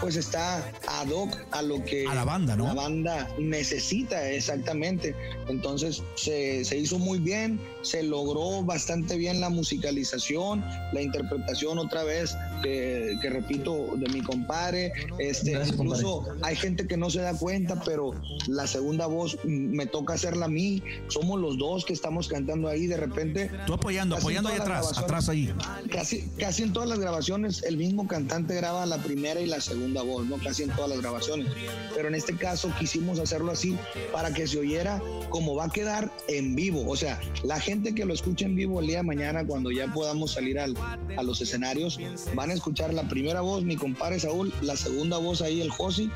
pues 0.00 0.16
está 0.16 0.58
ad 0.88 1.08
hoc 1.08 1.36
a 1.50 1.62
lo 1.62 1.82
que 1.84 2.06
A 2.06 2.14
la 2.14 2.24
banda, 2.24 2.56
¿no? 2.56 2.66
la 2.66 2.74
banda 2.74 3.28
necesita 3.38 4.30
exactamente. 4.30 5.14
Entonces 5.48 6.02
se, 6.14 6.64
se 6.64 6.78
hizo 6.78 6.98
muy 6.98 7.18
bien, 7.18 7.60
se 7.82 8.02
logró 8.02 8.62
bastante 8.62 9.16
bien 9.16 9.40
la 9.40 9.48
musicalización, 9.48 10.64
la 10.92 11.02
interpretación 11.02 11.78
otra 11.78 12.04
vez, 12.04 12.36
que, 12.62 13.16
que 13.20 13.30
repito, 13.30 13.88
de 13.96 14.08
mi 14.12 14.20
compadre. 14.20 14.92
Este, 15.18 15.52
Gracias, 15.52 15.76
incluso 15.76 16.24
hay 16.42 16.56
gente 16.56 16.86
que 16.86 16.96
no 16.96 17.10
se 17.10 17.20
da 17.20 17.34
cuenta, 17.36 17.80
pero 17.84 18.12
la 18.48 18.66
segunda 18.66 19.06
voz 19.06 19.36
me 19.54 19.86
toca 19.86 20.14
hacerla 20.14 20.46
a 20.46 20.48
mí. 20.48 20.82
Somos 21.08 21.40
los 21.40 21.58
dos 21.58 21.84
que 21.84 21.92
estamos 21.92 22.28
cantando 22.28 22.68
ahí 22.68 22.86
de 22.86 22.96
repente. 22.96 23.50
Tú 23.66 23.74
apoyando, 23.74 24.16
apoyando 24.16 24.48
ahí 24.50 24.58
atrás, 24.58 24.96
atrás 24.98 25.28
ahí. 25.28 25.52
Casi, 25.90 26.22
casi 26.38 26.62
en 26.62 26.72
todas 26.72 26.88
las 26.88 26.98
grabaciones 26.98 27.62
el 27.62 27.76
mismo 27.76 28.06
cantante 28.06 28.54
graba 28.54 28.84
la 28.86 28.98
primera 28.98 29.40
y 29.40 29.46
la 29.46 29.60
segunda 29.60 30.02
voz, 30.02 30.26
¿no? 30.26 30.36
Casi 30.38 30.62
en 30.64 30.70
todas 30.70 30.90
las 30.90 31.00
grabaciones. 31.00 31.48
Pero 31.94 32.08
en 32.08 32.14
este 32.14 32.36
caso 32.36 32.72
quisimos 32.78 33.18
hacerlo 33.18 33.52
así 33.52 33.76
para 34.12 34.32
que 34.32 34.46
se 34.46 34.58
oyera 34.58 35.00
como 35.30 35.54
va 35.54 35.64
a 35.64 35.70
quedar 35.70 36.12
en 36.28 36.54
vivo. 36.54 36.84
O 36.88 36.96
sea, 36.96 37.20
la 37.44 37.60
gente 37.60 37.94
que 37.94 38.04
lo 38.04 38.14
escuche 38.14 38.44
en 38.44 38.54
vivo 38.56 38.80
el 38.80 38.86
día 38.86 38.98
de 38.98 39.02
mañana, 39.04 39.46
cuando 39.46 39.70
ya 39.70 39.92
podamos 39.92 40.32
salir 40.32 40.58
al- 40.58 40.76
a 41.16 41.22
los 41.22 41.40
escenarios, 41.40 41.98
van 42.34 42.50
a 42.50 42.54
escuchar 42.54 42.92
la 42.94 43.02
primera 43.08 43.40
voz, 43.40 43.64
mi 43.64 43.76
compadre 43.76 44.18
Saúl, 44.20 44.52
la 44.62 44.76
segunda 44.76 45.18
voz 45.18 45.42
ahí, 45.42 45.60
el 45.60 45.70
Josi, 45.70 46.10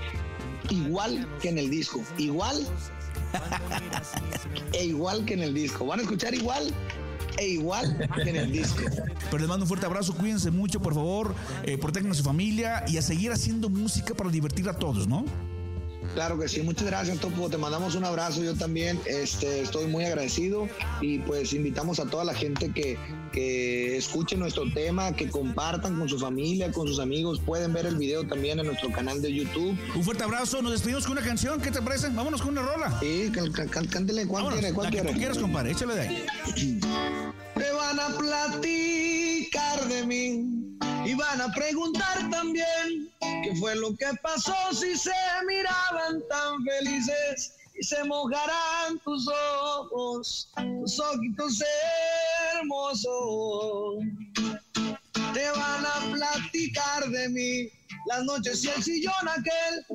igual 0.70 1.26
que 1.40 1.48
en 1.48 1.58
el 1.58 1.70
disco. 1.70 2.02
Igual 2.18 2.66
e 4.72 4.84
igual 4.84 5.24
que 5.24 5.34
en 5.34 5.42
el 5.42 5.54
disco. 5.54 5.86
Van 5.86 6.00
a 6.00 6.02
escuchar 6.02 6.34
igual 6.34 6.72
e 7.38 7.48
igual 7.48 8.08
que 8.22 8.30
en 8.30 8.36
el 8.36 8.52
disco. 8.52 8.82
Pero 9.30 9.38
les 9.38 9.48
mando 9.48 9.64
un 9.64 9.68
fuerte 9.68 9.86
abrazo, 9.86 10.14
cuídense 10.14 10.50
mucho, 10.50 10.80
por 10.80 10.94
favor, 10.94 11.34
eh, 11.64 11.78
protejan 11.78 12.10
a 12.10 12.14
su 12.14 12.22
familia 12.22 12.84
y 12.88 12.96
a 12.96 13.02
seguir 13.02 13.32
haciendo 13.32 13.68
música 13.68 14.14
para 14.14 14.30
divertir 14.30 14.68
a 14.68 14.74
todos, 14.74 15.06
¿no? 15.06 15.24
Claro 16.14 16.38
que 16.38 16.48
sí, 16.48 16.62
muchas 16.62 16.86
gracias 16.86 17.18
Topo, 17.18 17.48
te 17.48 17.58
mandamos 17.58 17.94
un 17.94 18.04
abrazo, 18.04 18.42
yo 18.42 18.54
también 18.54 19.00
este, 19.06 19.60
estoy 19.60 19.86
muy 19.86 20.04
agradecido 20.04 20.68
y 21.00 21.18
pues 21.20 21.52
invitamos 21.52 22.00
a 22.00 22.06
toda 22.06 22.24
la 22.24 22.34
gente 22.34 22.72
que, 22.72 22.98
que 23.32 23.96
escuche 23.96 24.36
nuestro 24.36 24.64
tema, 24.72 25.12
que 25.12 25.28
compartan 25.28 25.98
con 25.98 26.08
su 26.08 26.18
familia, 26.18 26.72
con 26.72 26.88
sus 26.88 26.98
amigos, 26.98 27.40
pueden 27.44 27.72
ver 27.72 27.86
el 27.86 27.96
video 27.96 28.26
también 28.26 28.58
en 28.58 28.66
nuestro 28.66 28.90
canal 28.90 29.22
de 29.22 29.32
YouTube. 29.32 29.78
Un 29.94 30.02
fuerte 30.02 30.24
abrazo, 30.24 30.62
nos 30.62 30.72
despedimos 30.72 31.04
con 31.04 31.18
una 31.18 31.26
canción, 31.26 31.60
¿qué 31.60 31.70
te 31.70 31.82
parece? 31.82 32.08
Vámonos 32.08 32.42
con 32.42 32.50
una 32.50 32.62
rola. 32.62 32.98
Sí, 33.00 33.30
cántele, 33.90 34.26
¿cuál 34.26 34.52
quiere? 34.52 34.72
¿Cuál 34.72 34.90
quiere? 34.90 35.12
tú 35.12 35.18
quieras, 35.18 35.38
compadre, 35.38 35.72
échale 35.72 35.94
de 35.94 36.00
ahí. 36.00 36.26
Te 37.54 37.72
van 37.72 37.98
a 37.98 38.08
platicar 38.16 39.88
de 39.88 40.06
mí 40.06 40.67
y 41.08 41.14
van 41.14 41.40
a 41.40 41.50
preguntar 41.54 42.28
también 42.30 43.10
qué 43.42 43.56
fue 43.58 43.74
lo 43.76 43.96
que 43.96 44.08
pasó 44.22 44.54
si 44.72 44.94
se 44.94 45.10
miraban 45.46 46.22
tan 46.28 46.62
felices 46.62 47.56
y 47.80 47.82
se 47.82 48.04
mojarán 48.04 48.98
tus 49.02 49.26
ojos, 49.26 50.52
tus 50.54 51.00
ojitos 51.00 51.62
hermosos. 52.52 54.04
Te 55.32 55.50
van 55.50 55.86
a 55.86 56.12
platicar 56.12 57.08
de 57.08 57.28
mí 57.30 57.70
las 58.06 58.24
noches 58.24 58.62
y 58.64 58.68
el 58.68 58.82
sillón 58.82 59.28
aquel 59.30 59.86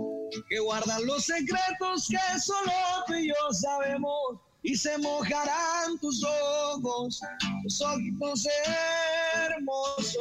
que 0.49 0.59
guardan 0.61 1.05
los 1.05 1.25
secretos 1.25 2.07
que 2.09 2.39
solo 2.39 2.71
tú 3.05 3.13
y 3.13 3.27
yo 3.27 3.53
sabemos 3.53 4.39
y 4.63 4.75
se 4.75 4.97
mojarán 4.97 5.99
tus 5.99 6.23
ojos, 6.23 7.19
tus 7.63 7.81
ojitos 7.81 8.47
hermosos. 9.35 10.17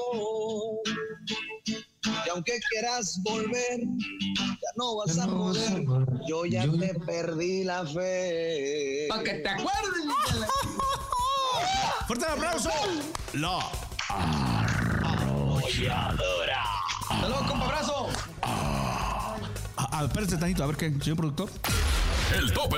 Y 2.26 2.30
aunque 2.30 2.59
quieras 2.70 3.20
volver, 3.22 3.80
ya 3.80 4.70
no 4.76 4.97
vas 4.97 5.18
a 5.18 5.26
poder. 5.26 5.84
Yo 6.28 6.45
ya 6.45 6.64
te 6.64 6.95
perdí 7.07 7.64
la 7.64 7.86
fe. 7.86 9.07
Para 9.09 9.22
que 9.22 9.34
te 9.34 9.49
acuerdes. 9.49 10.03
Fuerte 12.09 12.26
aplauso. 12.26 12.70
La 13.34 13.61
Arrolladora. 15.05 16.64
Saludos, 17.09 17.47
compa, 17.49 17.64
abrazo. 17.66 18.09
Ah, 18.43 19.36
ah, 19.76 20.05
espérate 20.05 20.36
tantito, 20.36 20.64
a 20.64 20.66
ver 20.66 20.76
qué, 20.76 20.90
señor 21.01 21.16
productor. 21.16 21.49
El 22.35 22.53
tope. 22.53 22.76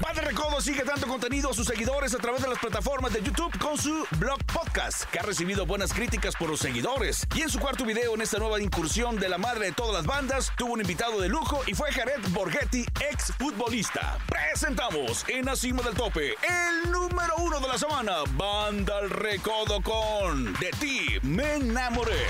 Padre 0.00 0.26
Recodo, 0.26 0.50
consigue 0.50 0.82
tanto 0.82 1.06
contenido 1.06 1.50
a 1.50 1.54
sus 1.54 1.66
seguidores 1.66 2.14
a 2.14 2.18
través 2.18 2.42
de 2.42 2.48
las 2.48 2.58
plataformas 2.58 3.12
de 3.12 3.22
YouTube 3.22 3.56
con 3.58 3.78
su 3.78 4.06
blog 4.18 4.38
podcast, 4.44 5.04
que 5.10 5.18
ha 5.18 5.22
recibido 5.22 5.64
buenas 5.64 5.92
críticas 5.92 6.34
por 6.36 6.50
los 6.50 6.60
seguidores. 6.60 7.26
Y 7.34 7.42
en 7.42 7.48
su 7.48 7.58
cuarto 7.58 7.84
video 7.84 8.14
en 8.14 8.20
esta 8.20 8.38
nueva 8.38 8.60
incursión 8.60 9.18
de 9.18 9.28
la 9.28 9.38
madre 9.38 9.66
de 9.66 9.72
todas 9.72 9.94
las 9.94 10.06
bandas, 10.06 10.52
tuvo 10.56 10.74
un 10.74 10.80
invitado 10.80 11.20
de 11.20 11.28
lujo 11.28 11.60
y 11.66 11.74
fue 11.74 11.90
Jared 11.92 12.20
Borghetti, 12.30 12.84
ex 13.10 13.32
futbolista. 13.38 14.18
Presentamos 14.28 15.24
en 15.28 15.46
la 15.46 15.56
cima 15.56 15.82
del 15.82 15.94
tope 15.94 16.34
el 16.42 16.90
número 16.90 17.36
uno 17.38 17.60
de 17.60 17.68
la 17.68 17.78
semana, 17.78 18.16
Banda 18.32 18.98
al 18.98 19.10
Recodo 19.10 19.80
con 19.82 20.52
De 20.54 20.70
ti 20.78 21.18
me 21.22 21.54
enamoré. 21.54 22.26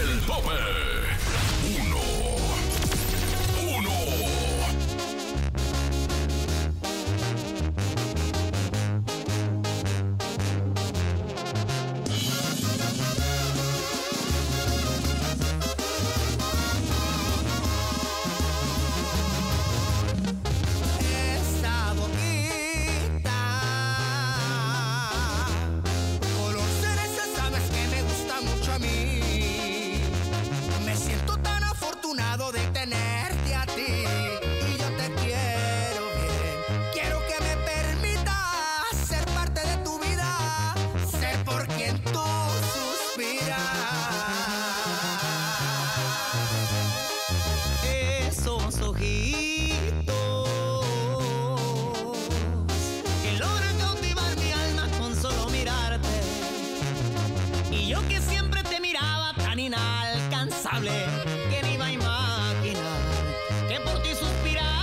El 0.00 0.20
tope. 0.20 1.13
Que 61.50 61.62
ni 61.62 61.74
iba 61.74 61.86
a 61.86 61.92
imaginar 61.92 63.00
que 63.68 63.80
por 63.80 64.00
ti 64.02 64.14
suspiraba. 64.14 64.73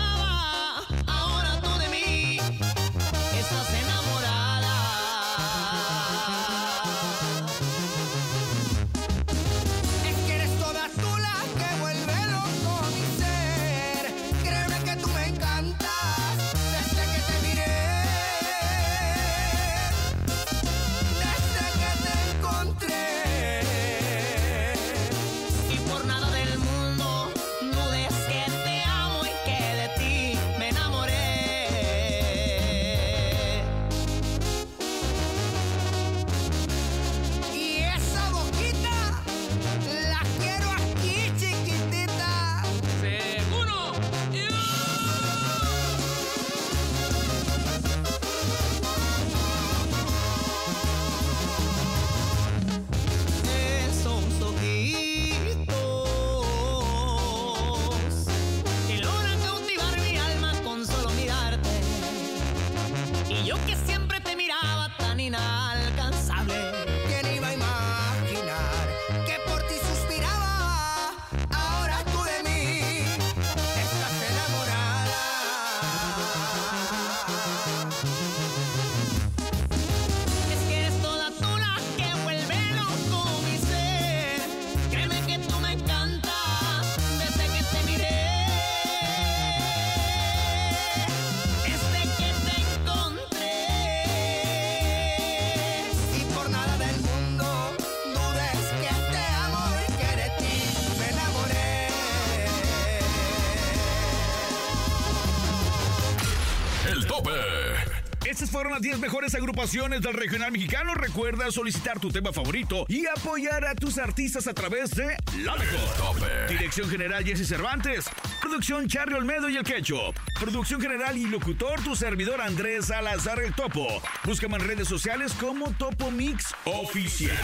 Estas 108.41 108.53
fueron 108.53 108.73
las 108.73 108.81
10 108.81 108.97
mejores 108.97 109.35
agrupaciones 109.35 110.01
del 110.01 110.15
regional 110.15 110.51
mexicano. 110.51 110.95
Recuerda 110.95 111.51
solicitar 111.51 111.99
tu 111.99 112.09
tema 112.09 112.33
favorito 112.33 112.87
y 112.87 113.05
apoyar 113.05 113.63
a 113.65 113.75
tus 113.75 113.99
artistas 113.99 114.47
a 114.47 114.53
través 114.55 114.89
de 114.95 115.15
La 115.43 115.55
Mejor. 115.55 116.49
Dirección 116.49 116.89
General 116.89 117.23
Jesse 117.23 117.47
Cervantes. 117.47 118.09
Producción 118.41 118.87
Charlie 118.87 119.13
Olmedo 119.13 119.47
y 119.47 119.57
el 119.57 119.63
Quecho. 119.63 120.11
Producción 120.39 120.81
General 120.81 121.15
y 121.15 121.27
locutor 121.27 121.83
tu 121.83 121.95
servidor 121.95 122.41
Andrés 122.41 122.87
Salazar 122.87 123.39
el 123.43 123.53
Topo. 123.53 123.85
Búscame 124.23 124.55
en 124.55 124.67
redes 124.67 124.87
sociales 124.87 125.33
como 125.33 125.69
Topo 125.73 126.09
Mix 126.09 126.55
Oficial. 126.65 127.37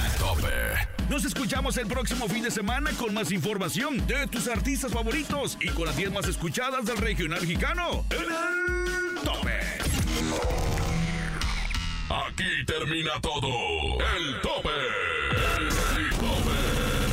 Nos 1.11 1.25
escuchamos 1.25 1.77
el 1.77 1.85
próximo 1.85 2.27
fin 2.27 2.41
de 2.41 2.49
semana 2.49 2.89
con 2.93 3.13
más 3.13 3.31
información 3.31 4.03
de 4.07 4.25
tus 4.25 4.47
artistas 4.47 4.91
favoritos 4.91 5.59
y 5.61 5.69
con 5.69 5.85
las 5.85 5.95
10 5.95 6.11
más 6.11 6.27
escuchadas 6.27 6.87
del 6.87 6.97
regional 6.97 7.39
mexicano. 7.39 8.03
En 8.09 8.23
el 8.23 8.86
Aquí 12.09 12.65
termina 12.65 13.19
todo. 13.21 13.47
El 13.47 14.39
tope. 14.41 14.69
El 15.57 15.67
tope. 16.15 16.55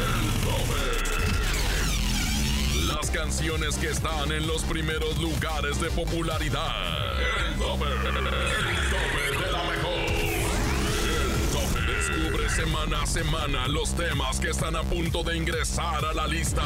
El 0.05 0.31
tope. 0.45 0.81
Las 2.95 3.11
canciones 3.11 3.77
que 3.77 3.89
están 3.89 4.31
en 4.31 4.47
los 4.47 4.63
primeros 4.63 5.19
lugares 5.19 5.81
de 5.81 5.91
popularidad. 5.91 7.19
El 7.19 7.55
tope. 7.59 7.87
El 7.87 8.03
tope 8.05 9.33
de 9.45 9.51
la 9.51 9.65
mejor. 9.65 9.99
El 11.11 11.51
tope. 11.51 11.81
Descubre 11.93 12.49
semana 12.51 13.03
a 13.03 13.07
semana 13.07 13.67
los 13.67 13.97
temas 13.97 14.39
que 14.39 14.51
están 14.51 14.77
a 14.77 14.85
punto 14.85 15.25
de 15.25 15.37
ingresar 15.37 16.05
a 16.05 16.15
la 16.15 16.29
lista. 16.29 16.63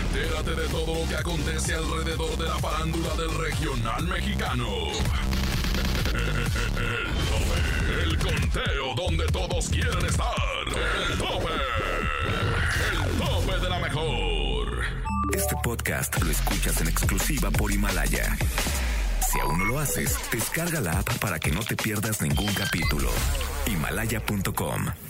Entérate 0.00 0.56
de 0.56 0.66
todo 0.66 0.96
lo 1.00 1.08
que 1.08 1.14
acontece 1.14 1.76
alrededor 1.76 2.36
de 2.38 2.44
la 2.44 2.58
farándula 2.58 3.14
del 3.14 3.38
regional 3.38 4.02
mexicano. 4.08 4.66
El 6.18 7.16
tope. 7.28 8.02
El 8.02 8.18
conteo 8.18 8.94
donde 8.96 9.26
todos 9.26 9.68
quieren 9.68 10.04
estar. 10.04 10.34
El 11.10 11.18
tope. 11.18 11.52
El 12.92 13.18
tope 13.18 13.58
de 13.60 13.68
la 13.68 13.78
mejor. 13.78 14.82
Este 15.34 15.54
podcast 15.62 16.20
lo 16.22 16.30
escuchas 16.30 16.80
en 16.80 16.88
exclusiva 16.88 17.50
por 17.50 17.70
Himalaya. 17.72 18.36
Si 19.30 19.38
aún 19.40 19.58
no 19.58 19.64
lo 19.66 19.78
haces, 19.78 20.16
descarga 20.32 20.80
la 20.80 20.98
app 20.98 21.18
para 21.18 21.38
que 21.38 21.50
no 21.50 21.60
te 21.60 21.76
pierdas 21.76 22.22
ningún 22.22 22.52
capítulo. 22.54 23.10
Himalaya.com 23.66 25.07